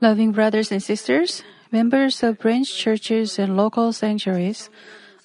Loving 0.00 0.32
brothers 0.32 0.72
and 0.72 0.82
sisters, 0.82 1.42
members 1.70 2.22
of 2.22 2.38
branch 2.38 2.74
churches 2.74 3.38
and 3.38 3.56
local 3.56 3.92
sanctuaries, 3.92 4.70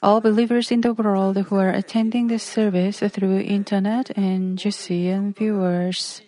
all 0.02 0.20
believers 0.20 0.72
in 0.72 0.82
the 0.82 0.94
world 0.94 1.38
who 1.38 1.56
are 1.56 1.70
attending 1.70 2.28
this 2.28 2.44
service 2.44 3.00
through 3.00 3.40
internet 3.40 4.10
and 4.18 4.58
GCN 4.58 5.36
viewers. 5.36 6.22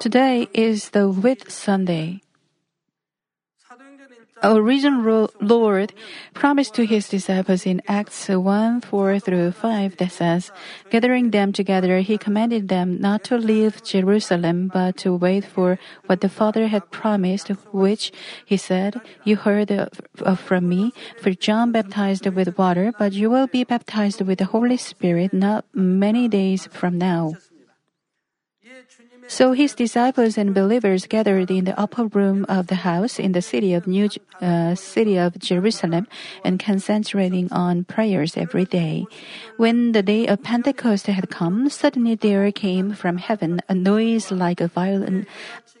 Today 0.00 0.48
is 0.52 0.90
the 0.90 1.08
Whit 1.08 1.50
Sunday. 1.50 2.23
Our 4.42 4.60
risen 4.60 5.04
Lord 5.40 5.92
promised 6.34 6.74
to 6.74 6.84
his 6.84 7.08
disciples 7.08 7.64
in 7.64 7.80
Acts 7.86 8.28
1 8.28 8.80
4 8.80 9.18
through 9.20 9.52
5 9.52 9.96
that 9.96 10.12
says, 10.12 10.50
Gathering 10.90 11.30
them 11.30 11.52
together, 11.52 12.00
he 12.00 12.18
commanded 12.18 12.68
them 12.68 13.00
not 13.00 13.24
to 13.24 13.38
leave 13.38 13.82
Jerusalem, 13.84 14.68
but 14.72 14.96
to 14.98 15.14
wait 15.14 15.44
for 15.44 15.78
what 16.06 16.20
the 16.20 16.28
Father 16.28 16.66
had 16.66 16.90
promised, 16.90 17.48
which, 17.72 18.12
he 18.44 18.56
said, 18.56 19.00
You 19.24 19.36
heard 19.36 19.70
from 20.36 20.68
me, 20.68 20.92
for 21.20 21.30
John 21.30 21.72
baptized 21.72 22.26
with 22.26 22.58
water, 22.58 22.92
but 22.98 23.12
you 23.12 23.30
will 23.30 23.46
be 23.46 23.64
baptized 23.64 24.20
with 24.20 24.38
the 24.38 24.46
Holy 24.46 24.76
Spirit 24.76 25.32
not 25.32 25.64
many 25.72 26.28
days 26.28 26.66
from 26.66 26.98
now. 26.98 27.34
So 29.26 29.52
his 29.52 29.74
disciples 29.74 30.36
and 30.36 30.54
believers 30.54 31.06
gathered 31.06 31.50
in 31.50 31.64
the 31.64 31.78
upper 31.80 32.06
room 32.06 32.44
of 32.48 32.66
the 32.68 32.86
house 32.86 33.18
in 33.18 33.32
the 33.32 33.42
city 33.42 33.72
of 33.74 33.86
New 33.86 34.08
uh, 34.40 34.74
city 34.74 35.16
of 35.16 35.38
Jerusalem 35.38 36.06
and 36.44 36.60
concentrating 36.60 37.50
on 37.50 37.84
prayers 37.84 38.36
every 38.36 38.64
day. 38.64 39.06
When 39.56 39.92
the 39.92 40.02
day 40.02 40.26
of 40.26 40.42
Pentecost 40.42 41.06
had 41.06 41.30
come, 41.30 41.68
suddenly 41.68 42.14
there 42.14 42.50
came 42.52 42.92
from 42.92 43.18
heaven 43.18 43.60
a 43.68 43.74
noise 43.74 44.30
like 44.30 44.60
a 44.60 44.68
violent 44.68 45.26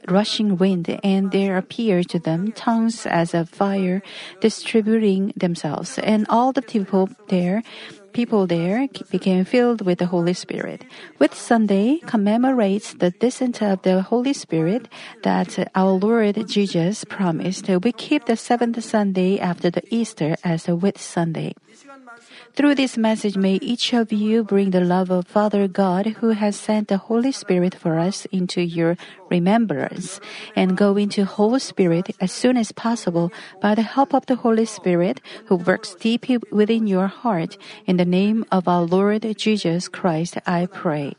rushing 0.08 0.56
wind, 0.56 0.88
and 1.02 1.30
there 1.30 1.56
appeared 1.56 2.08
to 2.10 2.18
them 2.18 2.52
tongues 2.52 3.06
as 3.06 3.34
of 3.34 3.48
fire 3.48 4.02
distributing 4.40 5.32
themselves, 5.36 5.98
and 5.98 6.26
all 6.28 6.52
the 6.52 6.62
people 6.62 7.08
there 7.28 7.62
people 8.14 8.46
there 8.46 8.88
became 9.10 9.44
filled 9.44 9.82
with 9.82 9.98
the 9.98 10.06
Holy 10.06 10.32
Spirit. 10.32 10.86
Whit 11.18 11.34
Sunday 11.34 11.98
commemorates 12.06 12.94
the 12.94 13.10
descent 13.10 13.60
of 13.60 13.82
the 13.82 14.00
Holy 14.02 14.32
Spirit 14.32 14.88
that 15.22 15.58
our 15.74 15.90
Lord 15.90 16.38
Jesus 16.48 17.04
promised. 17.04 17.68
We 17.68 17.92
keep 17.92 18.24
the 18.24 18.36
seventh 18.36 18.82
Sunday 18.82 19.38
after 19.38 19.68
the 19.68 19.82
Easter 19.90 20.36
as 20.44 20.68
a 20.68 20.76
Whit 20.76 20.96
Sunday. 20.96 21.52
Through 22.54 22.76
this 22.76 22.96
message, 22.96 23.36
may 23.36 23.58
each 23.58 23.92
of 23.92 24.12
you 24.12 24.44
bring 24.44 24.70
the 24.70 24.80
love 24.80 25.10
of 25.10 25.26
Father 25.26 25.66
God 25.66 26.22
who 26.22 26.30
has 26.30 26.54
sent 26.54 26.86
the 26.86 26.98
Holy 26.98 27.32
Spirit 27.32 27.74
for 27.74 27.98
us 27.98 28.26
into 28.30 28.62
your 28.62 28.96
remembrance 29.28 30.20
and 30.54 30.76
go 30.76 30.96
into 30.96 31.24
Holy 31.24 31.58
Spirit 31.58 32.14
as 32.20 32.30
soon 32.30 32.56
as 32.56 32.70
possible 32.70 33.32
by 33.60 33.74
the 33.74 33.82
help 33.82 34.14
of 34.14 34.26
the 34.26 34.36
Holy 34.36 34.66
Spirit 34.66 35.20
who 35.46 35.56
works 35.56 35.96
deep 35.96 36.26
within 36.52 36.86
your 36.86 37.08
heart. 37.08 37.58
In 37.86 37.96
the 37.96 38.06
name 38.06 38.44
of 38.52 38.68
our 38.68 38.82
Lord 38.82 39.26
Jesus 39.36 39.88
Christ, 39.88 40.38
I 40.46 40.66
pray. 40.66 41.16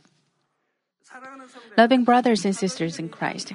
Loving 1.78 2.06
brothers 2.06 2.46
and 2.46 2.56
sisters 2.56 2.98
in 2.98 3.10
Christ, 3.10 3.52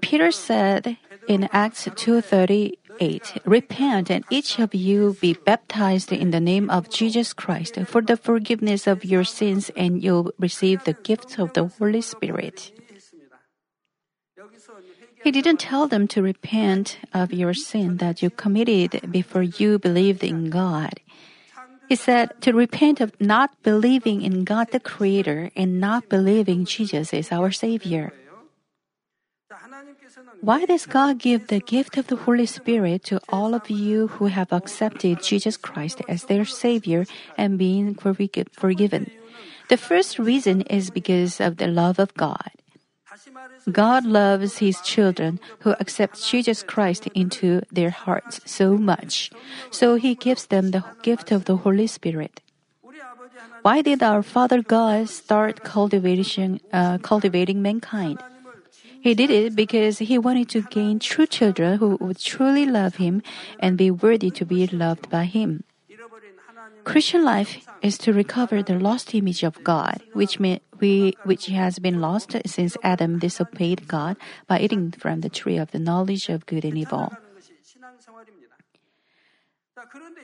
Peter 0.00 0.30
said 0.30 0.96
in 1.26 1.48
Acts 1.50 1.90
2:30 1.90 2.78
8. 3.00 3.42
Repent 3.44 4.10
and 4.10 4.24
each 4.30 4.58
of 4.58 4.74
you 4.74 5.16
be 5.20 5.34
baptized 5.34 6.12
in 6.12 6.30
the 6.30 6.40
name 6.40 6.70
of 6.70 6.90
Jesus 6.90 7.32
Christ 7.32 7.78
for 7.86 8.02
the 8.02 8.16
forgiveness 8.16 8.86
of 8.86 9.04
your 9.04 9.24
sins 9.24 9.70
and 9.76 10.02
you'll 10.02 10.32
receive 10.38 10.84
the 10.84 10.94
gift 10.94 11.38
of 11.38 11.52
the 11.52 11.66
Holy 11.66 12.00
Spirit. 12.00 12.72
He 15.24 15.30
didn't 15.30 15.58
tell 15.58 15.88
them 15.88 16.06
to 16.08 16.22
repent 16.22 16.98
of 17.12 17.32
your 17.32 17.54
sin 17.54 17.96
that 17.98 18.22
you 18.22 18.30
committed 18.30 19.10
before 19.10 19.42
you 19.42 19.78
believed 19.78 20.22
in 20.22 20.50
God. 20.50 21.00
He 21.88 21.96
said 21.96 22.40
to 22.42 22.52
repent 22.52 23.00
of 23.00 23.18
not 23.20 23.50
believing 23.62 24.22
in 24.22 24.44
God 24.44 24.70
the 24.70 24.80
Creator 24.80 25.50
and 25.56 25.80
not 25.80 26.08
believing 26.08 26.66
Jesus 26.66 27.12
is 27.12 27.32
our 27.32 27.50
Savior. 27.50 28.12
Why 30.40 30.64
does 30.64 30.86
God 30.86 31.18
give 31.18 31.48
the 31.48 31.60
gift 31.60 31.96
of 31.96 32.06
the 32.06 32.16
Holy 32.16 32.46
Spirit 32.46 33.04
to 33.04 33.20
all 33.28 33.54
of 33.54 33.68
you 33.70 34.08
who 34.18 34.26
have 34.26 34.52
accepted 34.52 35.22
Jesus 35.22 35.56
Christ 35.56 36.00
as 36.08 36.24
their 36.24 36.44
Savior 36.44 37.06
and 37.36 37.58
been 37.58 37.94
forgiven? 37.94 39.10
The 39.68 39.76
first 39.76 40.18
reason 40.18 40.62
is 40.62 40.90
because 40.90 41.40
of 41.40 41.58
the 41.58 41.66
love 41.66 41.98
of 41.98 42.14
God. 42.14 42.50
God 43.70 44.06
loves 44.06 44.58
His 44.58 44.80
children 44.80 45.40
who 45.60 45.74
accept 45.80 46.24
Jesus 46.24 46.62
Christ 46.62 47.06
into 47.14 47.62
their 47.70 47.90
hearts 47.90 48.40
so 48.46 48.78
much, 48.78 49.30
so 49.70 49.96
He 49.96 50.14
gives 50.14 50.46
them 50.46 50.70
the 50.70 50.84
gift 51.02 51.32
of 51.32 51.44
the 51.44 51.56
Holy 51.56 51.86
Spirit. 51.86 52.40
Why 53.62 53.82
did 53.82 54.02
our 54.02 54.22
Father 54.22 54.62
God 54.62 55.08
start 55.08 55.64
cultivation, 55.64 56.60
uh, 56.72 56.98
cultivating 56.98 57.60
mankind? 57.60 58.22
He 59.08 59.14
did 59.14 59.30
it 59.30 59.56
because 59.56 60.00
he 60.00 60.18
wanted 60.18 60.50
to 60.50 60.60
gain 60.60 60.98
true 60.98 61.24
children 61.24 61.78
who 61.78 61.96
would 61.98 62.18
truly 62.18 62.66
love 62.66 62.96
him 62.96 63.22
and 63.58 63.78
be 63.78 63.90
worthy 63.90 64.30
to 64.32 64.44
be 64.44 64.66
loved 64.66 65.08
by 65.08 65.24
him. 65.24 65.64
Christian 66.84 67.24
life 67.24 67.56
is 67.80 67.96
to 68.04 68.12
recover 68.12 68.62
the 68.62 68.78
lost 68.78 69.14
image 69.14 69.42
of 69.44 69.64
God, 69.64 70.02
which, 70.12 70.38
may, 70.38 70.60
we, 70.78 71.16
which 71.24 71.46
has 71.46 71.78
been 71.78 72.02
lost 72.02 72.36
since 72.44 72.76
Adam 72.82 73.18
disobeyed 73.18 73.88
God 73.88 74.18
by 74.46 74.60
eating 74.60 74.92
from 74.92 75.22
the 75.22 75.30
tree 75.30 75.56
of 75.56 75.70
the 75.70 75.78
knowledge 75.78 76.28
of 76.28 76.44
good 76.44 76.66
and 76.66 76.76
evil. 76.76 77.10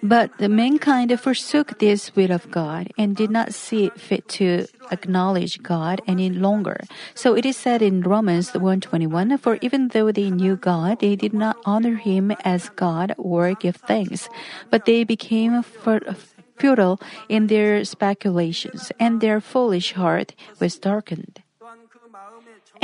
But 0.03 0.37
the 0.37 0.51
mankind 0.51 1.09
forsook 1.19 1.79
this 1.79 2.15
will 2.15 2.33
of 2.33 2.51
God 2.51 2.93
and 2.99 3.17
did 3.17 3.31
not 3.31 3.55
see 3.55 3.89
it 3.89 3.97
fit 3.97 4.29
to 4.37 4.67
acknowledge 4.93 5.63
God 5.63 6.03
any 6.07 6.29
longer. 6.29 6.85
So 7.15 7.33
it 7.33 7.47
is 7.47 7.57
said 7.57 7.81
in 7.81 8.03
Romans 8.03 8.53
1:21, 8.53 9.39
for 9.39 9.57
even 9.63 9.89
though 9.89 10.13
they 10.13 10.29
knew 10.29 10.57
God, 10.57 11.01
they 11.01 11.17
did 11.17 11.33
not 11.33 11.57
honor 11.65 11.97
him 11.97 12.37
as 12.45 12.69
God 12.77 13.15
or 13.17 13.55
give 13.55 13.77
thanks, 13.77 14.29
but 14.69 14.85
they 14.85 15.05
became 15.05 15.65
futile 15.65 17.01
in 17.29 17.47
their 17.49 17.85
speculations, 17.85 18.93
and 19.01 19.21
their 19.21 19.41
foolish 19.41 19.93
heart 19.97 20.35
was 20.61 20.77
darkened. 20.77 21.44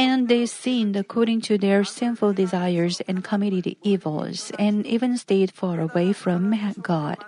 And 0.00 0.33
they 0.33 0.47
sinned 0.47 0.97
according 0.97 1.43
to 1.53 1.59
their 1.59 1.84
sinful 1.84 2.33
desires 2.33 3.05
and 3.05 3.21
committed 3.21 3.77
evils, 3.84 4.50
and 4.59 4.87
even 4.87 5.21
stayed 5.21 5.53
far 5.53 5.77
away 5.78 6.16
from 6.16 6.56
God. 6.81 7.21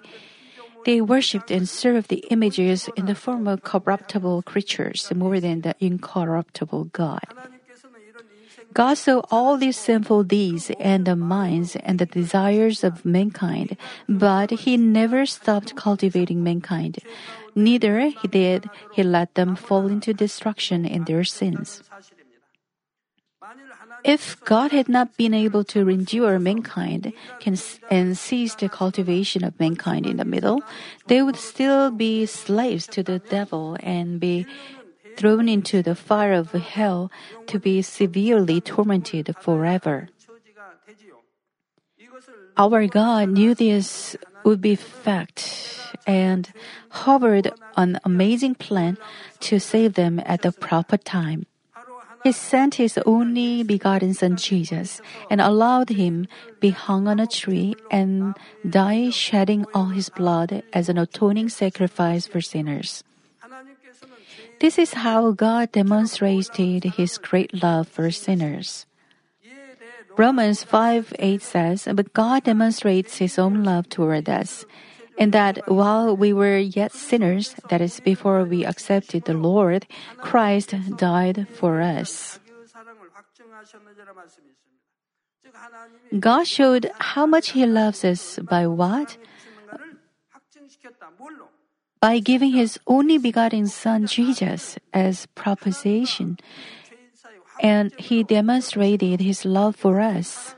They 0.89 1.05
worshipped 1.05 1.51
and 1.51 1.69
served 1.69 2.09
the 2.09 2.25
images 2.33 2.89
in 2.97 3.05
the 3.05 3.15
form 3.15 3.47
of 3.47 3.61
corruptible 3.61 4.41
creatures 4.49 5.13
more 5.15 5.39
than 5.39 5.61
the 5.61 5.77
incorruptible 5.85 6.97
God. 6.97 7.21
God 8.73 8.97
saw 8.97 9.21
all 9.31 9.59
these 9.61 9.77
sinful 9.77 10.25
deeds 10.25 10.73
and 10.81 11.05
the 11.05 11.15
minds 11.15 11.77
and 11.77 11.99
the 11.99 12.09
desires 12.09 12.83
of 12.83 13.05
mankind, 13.05 13.77
but 14.09 14.65
He 14.65 14.79
never 14.79 15.27
stopped 15.27 15.77
cultivating 15.77 16.41
mankind. 16.43 17.05
Neither 17.55 18.09
He 18.09 18.29
did 18.29 18.71
He 18.97 19.03
let 19.05 19.35
them 19.37 19.57
fall 19.57 19.93
into 19.93 20.17
destruction 20.17 20.89
in 20.89 21.05
their 21.05 21.23
sins. 21.23 21.85
If 24.05 24.43
God 24.45 24.73
had 24.73 24.89
not 24.89 25.17
been 25.17 25.35
able 25.35 25.63
to 25.65 25.89
endure 25.89 26.39
mankind 26.39 27.13
and 27.91 28.19
cease 28.19 28.55
the 28.55 28.69
cultivation 28.69 29.45
of 29.45 29.59
mankind 29.61 30.07
in 30.07 30.17
the 30.17 30.25
middle, 30.25 30.63
they 31.07 31.23
would 31.23 31.37
still 31.37 31.91
be 31.91 32.27
slaves 32.27 32.87
to 32.89 33.03
the 33.03 33.21
devil 33.21 33.77
and 33.81 34.19
be 34.19 34.47
thrown 35.17 35.49
into 35.49 35.83
the 35.83 35.95
fire 35.95 36.33
of 36.33 36.51
hell 36.53 37.11
to 37.47 37.59
be 37.59 37.83
severely 37.83 38.61
tormented 38.61 39.35
forever. 39.39 40.09
Our 42.57 42.87
God 42.87 43.29
knew 43.29 43.55
this 43.55 44.17
would 44.45 44.61
be 44.61 44.75
fact 44.75 45.79
and 46.07 46.53
hovered 46.91 47.53
an 47.77 48.01
amazing 48.05 48.57
plan 48.57 48.99
to 49.41 49.59
save 49.59 49.95
them 49.95 50.21
at 50.27 50.43
the 50.43 50.53
proper 50.53 50.97
time. 50.97 51.47
He 52.23 52.31
sent 52.31 52.77
his 52.77 52.99
only 53.05 53.63
begotten 53.63 54.15
son 54.15 54.37
Jesus 54.37 55.01
and 55.29 55.41
allowed 55.41 55.91
him 55.91 56.29
be 56.61 56.71
hung 56.71 57.09
on 57.09 57.19
a 57.19 57.27
tree 57.27 57.75
and 57.91 58.35
die 58.69 59.11
shedding 59.11 59.67
all 59.75 59.91
his 59.91 60.09
blood 60.09 60.63
as 60.73 60.89
an 60.89 60.99
atoning 60.99 61.49
sacrifice 61.49 62.27
for 62.27 62.41
sinners. 62.41 63.03
This 64.61 64.79
is 64.79 64.95
how 64.95 65.33
God 65.33 65.73
demonstrated 65.73 66.95
his 66.95 67.19
great 67.19 67.51
love 67.51 67.89
for 67.89 68.11
sinners. 68.13 68.87
Romans 70.17 70.63
5 70.63 71.15
8 71.19 71.43
says, 71.43 71.89
But 71.91 72.13
God 72.13 72.45
demonstrates 72.45 73.17
his 73.17 73.39
own 73.39 73.65
love 73.65 73.89
toward 73.89 74.29
us 74.29 74.65
and 75.23 75.31
that 75.31 75.63
while 75.71 76.17
we 76.17 76.33
were 76.33 76.59
yet 76.59 76.91
sinners, 76.91 77.55
that 77.71 77.81
is, 77.81 78.01
before 78.01 78.43
we 78.43 78.67
accepted 78.67 79.23
the 79.23 79.39
Lord, 79.39 79.87
Christ 80.19 80.75
died 80.97 81.47
for 81.47 81.81
us. 81.81 82.41
God 86.19 86.45
showed 86.49 86.91
how 86.99 87.25
much 87.25 87.55
He 87.55 87.65
loves 87.67 88.05
us 88.05 88.41
by 88.43 88.67
what? 88.67 89.17
By 92.01 92.19
giving 92.19 92.51
His 92.51 92.81
only 92.89 93.17
begotten 93.17 93.69
Son 93.69 94.11
Jesus 94.11 94.75
as 94.93 95.31
propitiation, 95.39 96.43
and 97.63 97.95
He 97.95 98.25
demonstrated 98.25 99.21
His 99.21 99.45
love 99.45 99.77
for 99.77 100.01
us. 100.01 100.57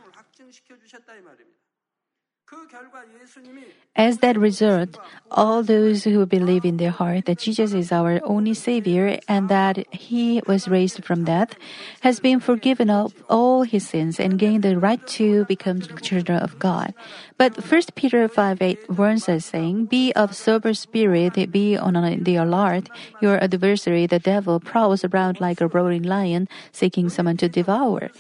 As 3.97 4.19
that 4.19 4.37
result, 4.37 4.99
all 5.31 5.63
those 5.63 6.03
who 6.03 6.27
believe 6.27 6.65
in 6.65 6.79
their 6.79 6.91
heart 6.91 7.27
that 7.27 7.39
Jesus 7.39 7.73
is 7.73 7.93
our 7.93 8.19
only 8.25 8.55
Savior 8.55 9.21
and 9.29 9.49
that 9.49 9.87
He 9.95 10.43
was 10.47 10.67
raised 10.67 11.05
from 11.05 11.25
death 11.25 11.55
has 12.01 12.19
been 12.19 12.41
forgiven 12.41 12.91
of 12.91 13.15
all 13.31 13.63
his 13.63 13.87
sins 13.87 14.19
and 14.19 14.39
gained 14.39 14.65
the 14.65 14.79
right 14.79 15.05
to 15.19 15.45
become 15.45 15.81
children 16.03 16.39
of 16.39 16.59
God. 16.59 16.93
But 17.39 17.55
1 17.63 17.95
Peter 17.95 18.27
5 18.27 18.61
8 18.61 18.91
warns 18.91 19.29
us 19.29 19.47
saying, 19.47 19.87
Be 19.87 20.13
of 20.15 20.35
sober 20.35 20.75
spirit, 20.75 21.53
be 21.53 21.77
on 21.77 21.95
the 22.25 22.37
alert. 22.37 22.91
Your 23.21 23.43
adversary, 23.43 24.07
the 24.07 24.19
devil, 24.19 24.59
prowls 24.59 25.05
around 25.05 25.41
like 25.41 25.61
a 25.61 25.69
roaring 25.69 26.03
lion, 26.03 26.49
seeking 26.73 27.09
someone 27.09 27.37
to 27.39 27.49
devour. 27.49 28.11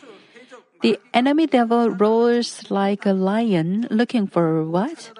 The 0.83 0.99
enemy 1.13 1.47
devil 1.47 1.91
roars 1.91 2.71
like 2.71 3.07
a 3.07 3.13
lion 3.13 3.87
looking 3.91 4.27
for 4.27 4.65
what? 4.65 5.13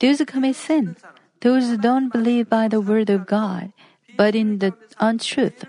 Those 0.00 0.18
who 0.18 0.26
commit 0.26 0.56
sin, 0.56 0.96
those 1.40 1.68
who 1.70 1.78
don't 1.78 2.12
believe 2.12 2.48
by 2.48 2.68
the 2.68 2.80
word 2.80 3.10
of 3.10 3.26
God, 3.26 3.72
but 4.16 4.34
in 4.34 4.58
the 4.58 4.74
untruth, 4.98 5.64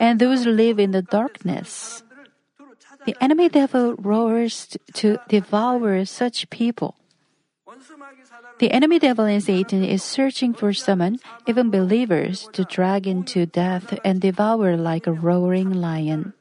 and 0.00 0.18
those 0.18 0.44
who 0.44 0.52
live 0.52 0.78
in 0.78 0.92
the 0.92 1.02
darkness. 1.02 2.02
The 3.04 3.16
enemy 3.22 3.48
devil 3.48 3.94
roars 3.94 4.76
to 4.94 5.18
devour 5.28 6.04
such 6.04 6.50
people. 6.50 6.96
The 8.58 8.72
enemy 8.72 8.98
devil 8.98 9.26
and 9.26 9.42
Satan 9.42 9.84
is 9.84 10.02
searching 10.02 10.54
for 10.54 10.72
someone, 10.72 11.18
even 11.46 11.70
believers, 11.70 12.48
to 12.54 12.64
drag 12.64 13.06
into 13.06 13.44
death 13.46 13.98
and 14.04 14.20
devour 14.20 14.76
like 14.76 15.06
a 15.06 15.12
roaring 15.12 15.72
lion. 15.72 16.32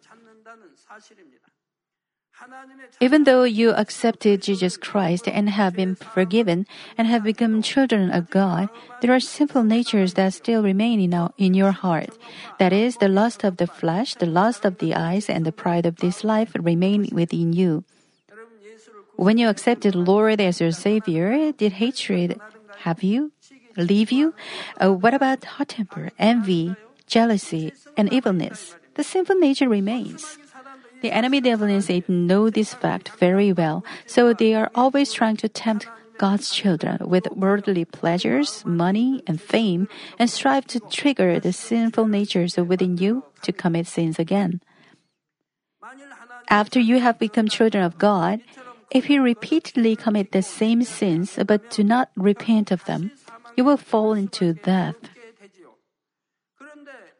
Even 3.01 3.25
though 3.25 3.43
you 3.43 3.71
accepted 3.71 4.41
Jesus 4.41 4.77
Christ 4.77 5.27
and 5.27 5.49
have 5.49 5.75
been 5.75 5.95
forgiven 5.95 6.65
and 6.97 7.07
have 7.07 7.23
become 7.23 7.61
children 7.61 8.09
of 8.09 8.29
God, 8.29 8.69
there 9.01 9.13
are 9.13 9.19
sinful 9.19 9.63
natures 9.63 10.13
that 10.13 10.33
still 10.33 10.63
remain 10.63 11.01
in, 11.01 11.13
our, 11.13 11.31
in 11.37 11.53
your 11.53 11.71
heart. 11.71 12.17
That 12.57 12.71
is, 12.71 12.95
the 12.97 13.09
lust 13.09 13.43
of 13.43 13.57
the 13.57 13.67
flesh, 13.67 14.15
the 14.15 14.25
lust 14.25 14.63
of 14.63 14.77
the 14.77 14.95
eyes, 14.95 15.29
and 15.29 15.45
the 15.45 15.51
pride 15.51 15.85
of 15.85 15.97
this 15.97 16.23
life 16.23 16.55
remain 16.55 17.09
within 17.11 17.51
you. 17.51 17.83
When 19.17 19.37
you 19.37 19.49
accepted 19.49 19.95
Lord 19.95 20.39
as 20.39 20.61
your 20.61 20.71
Savior, 20.71 21.51
did 21.51 21.73
hatred 21.73 22.39
have 22.79 23.03
you? 23.03 23.31
Leave 23.77 24.11
you? 24.11 24.33
Uh, 24.79 24.93
what 24.93 25.13
about 25.13 25.43
hot 25.43 25.69
temper, 25.69 26.11
envy, 26.17 26.75
jealousy, 27.07 27.73
and 27.97 28.11
evilness? 28.11 28.75
The 28.95 29.03
sinful 29.03 29.35
nature 29.35 29.67
remains. 29.67 30.37
The 31.01 31.11
enemy 31.11 31.41
devil 31.41 31.67
know 32.07 32.49
this 32.49 32.73
fact 32.73 33.09
very 33.19 33.53
well, 33.53 33.83
so 34.05 34.33
they 34.33 34.53
are 34.53 34.71
always 34.73 35.13
trying 35.13 35.37
to 35.37 35.49
tempt 35.49 35.87
God's 36.17 36.49
children 36.49 36.97
with 37.01 37.27
worldly 37.31 37.85
pleasures, 37.85 38.63
money, 38.65 39.21
and 39.27 39.39
fame, 39.39 39.87
and 40.17 40.29
strive 40.29 40.65
to 40.67 40.79
trigger 40.79 41.39
the 41.39 41.53
sinful 41.53 42.07
natures 42.07 42.57
within 42.57 42.97
you 42.97 43.23
to 43.43 43.51
commit 43.51 43.87
sins 43.87 44.17
again. 44.17 44.61
After 46.49 46.79
you 46.79 46.99
have 46.99 47.19
become 47.19 47.47
children 47.47 47.83
of 47.83 47.97
God, 47.97 48.39
if 48.91 49.09
you 49.09 49.21
repeatedly 49.21 49.95
commit 49.95 50.31
the 50.31 50.41
same 50.41 50.83
sins 50.83 51.37
but 51.45 51.69
do 51.69 51.83
not 51.83 52.09
repent 52.15 52.71
of 52.71 52.85
them, 52.85 53.11
you 53.57 53.63
will 53.63 53.77
fall 53.77 54.13
into 54.13 54.53
death. 54.53 54.95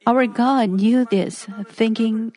Our 0.07 0.27
God 0.27 0.69
knew 0.69 1.05
this, 1.05 1.47
thinking 1.67 2.33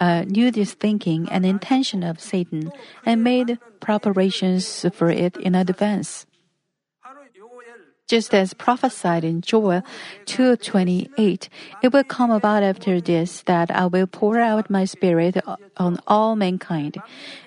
uh, 0.00 0.24
knew 0.26 0.50
this 0.50 0.72
thinking 0.74 1.28
and 1.30 1.44
intention 1.44 2.02
of 2.02 2.20
Satan, 2.20 2.72
and 3.04 3.22
made 3.22 3.58
preparations 3.80 4.86
for 4.92 5.10
it 5.10 5.36
in 5.36 5.54
advance 5.54 6.26
just 8.10 8.34
as 8.34 8.58
prophesied 8.58 9.22
in 9.22 9.38
Joel 9.38 9.86
2:28. 10.26 11.46
It 11.78 11.94
will 11.94 12.02
come 12.02 12.34
about 12.34 12.66
after 12.66 12.98
this 12.98 13.46
that 13.46 13.70
I 13.70 13.86
will 13.86 14.10
pour 14.10 14.42
out 14.42 14.66
my 14.66 14.82
spirit 14.82 15.38
on 15.78 16.02
all 16.10 16.34
mankind, 16.34 16.98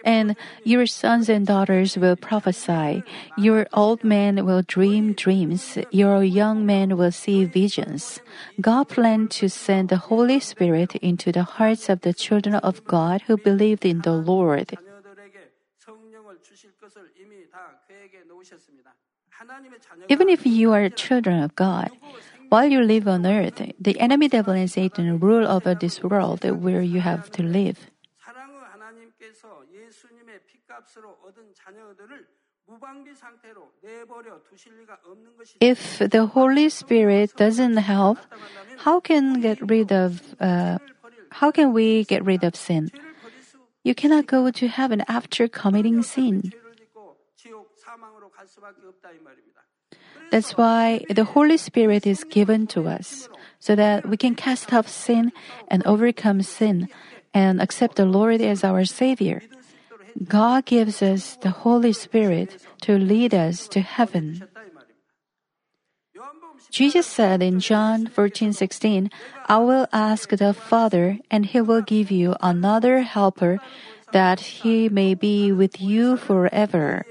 and 0.07 0.39
your 0.63 0.87
sons 0.87 1.27
and 1.27 1.43
daughters 1.43 1.99
will 1.99 2.15
prophesy. 2.15 3.03
Your 3.35 3.67
old 3.75 4.07
men 4.07 4.47
will 4.47 4.63
dream 4.63 5.11
dreams. 5.11 5.75
Your 5.91 6.23
young 6.23 6.63
men 6.63 6.95
will 6.95 7.11
see 7.11 7.43
visions. 7.43 8.23
God 8.63 8.87
planned 8.87 9.35
to 9.43 9.51
send 9.51 9.91
the 9.91 10.07
Holy 10.07 10.39
Spirit 10.39 10.95
into 11.03 11.35
the 11.35 11.43
hearts 11.59 11.91
of 11.91 12.07
the 12.07 12.15
children 12.15 12.55
of 12.55 12.87
God 12.87 13.27
who 13.27 13.35
believed 13.35 13.83
in 13.83 13.99
the 14.07 14.15
Lord. 14.15 14.79
Even 20.09 20.29
if 20.29 20.45
you 20.45 20.71
are 20.73 20.89
children 20.89 21.43
of 21.43 21.55
God, 21.55 21.91
while 22.49 22.65
you 22.65 22.81
live 22.81 23.07
on 23.07 23.25
earth, 23.25 23.61
the 23.79 23.99
enemy 23.99 24.27
devil 24.27 24.53
and 24.53 24.69
Satan 24.69 25.19
rule 25.19 25.47
over 25.47 25.73
this 25.73 26.03
world 26.03 26.43
where 26.43 26.81
you 26.81 27.01
have 27.01 27.31
to 27.31 27.43
live. 27.43 27.89
If 35.59 35.99
the 35.99 36.25
Holy 36.25 36.69
Spirit 36.69 37.35
doesn't 37.35 37.77
help, 37.77 38.17
how 38.77 38.99
can 38.99 39.41
get 39.41 39.59
rid 39.61 39.91
of 39.91 40.21
uh, 40.39 40.77
how 41.31 41.51
can 41.51 41.73
we 41.73 42.05
get 42.05 42.23
rid 42.23 42.43
of 42.43 42.55
sin? 42.55 42.91
You 43.83 43.93
cannot 43.93 44.27
go 44.27 44.49
to 44.49 44.67
heaven 44.67 45.03
after 45.07 45.47
committing 45.47 46.03
sin. 46.03 46.53
That's 50.31 50.57
why 50.57 51.05
the 51.09 51.23
Holy 51.23 51.57
Spirit 51.57 52.07
is 52.07 52.23
given 52.23 52.65
to 52.67 52.87
us, 52.87 53.29
so 53.59 53.75
that 53.75 54.07
we 54.07 54.17
can 54.17 54.35
cast 54.35 54.73
off 54.73 54.87
sin 54.87 55.31
and 55.67 55.85
overcome 55.85 56.41
sin 56.41 56.89
and 57.33 57.61
accept 57.61 57.97
the 57.97 58.05
Lord 58.05 58.41
as 58.41 58.63
our 58.63 58.85
Savior. 58.85 59.41
God 60.27 60.65
gives 60.65 61.01
us 61.01 61.37
the 61.37 61.49
Holy 61.65 61.93
Spirit 61.93 62.61
to 62.81 62.97
lead 62.97 63.33
us 63.33 63.67
to 63.69 63.81
heaven. 63.81 64.43
Jesus 66.69 67.05
said 67.05 67.41
in 67.41 67.59
John 67.59 68.07
14:16, 68.07 69.09
"I 69.49 69.57
will 69.57 69.87
ask 69.93 70.29
the 70.29 70.53
Father, 70.53 71.19
and 71.29 71.45
he 71.45 71.61
will 71.61 71.81
give 71.81 72.09
you 72.09 72.35
another 72.41 73.01
helper 73.01 73.59
that 74.11 74.61
he 74.61 74.89
may 74.89 75.13
be 75.13 75.51
with 75.51 75.81
you 75.81 76.17
forever." 76.17 77.05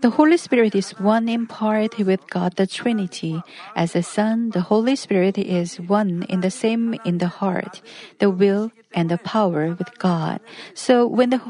The 0.00 0.10
Holy 0.10 0.36
Spirit 0.36 0.74
is 0.74 0.90
one 0.98 1.28
in 1.28 1.46
part 1.46 1.98
with 1.98 2.28
God 2.30 2.54
the 2.54 2.66
Trinity. 2.66 3.42
As 3.74 3.92
the 3.92 4.02
Son, 4.02 4.50
the 4.50 4.60
Holy 4.62 4.94
Spirit 4.94 5.38
is 5.38 5.80
one 5.80 6.22
in 6.28 6.40
the 6.40 6.50
same 6.50 6.94
in 7.04 7.18
the 7.18 7.28
heart, 7.28 7.82
the 8.18 8.30
will, 8.30 8.70
and 8.94 9.10
the 9.10 9.18
power 9.18 9.74
with 9.74 9.98
God. 9.98 10.40
So 10.74 11.06
when 11.06 11.30
the 11.30 11.40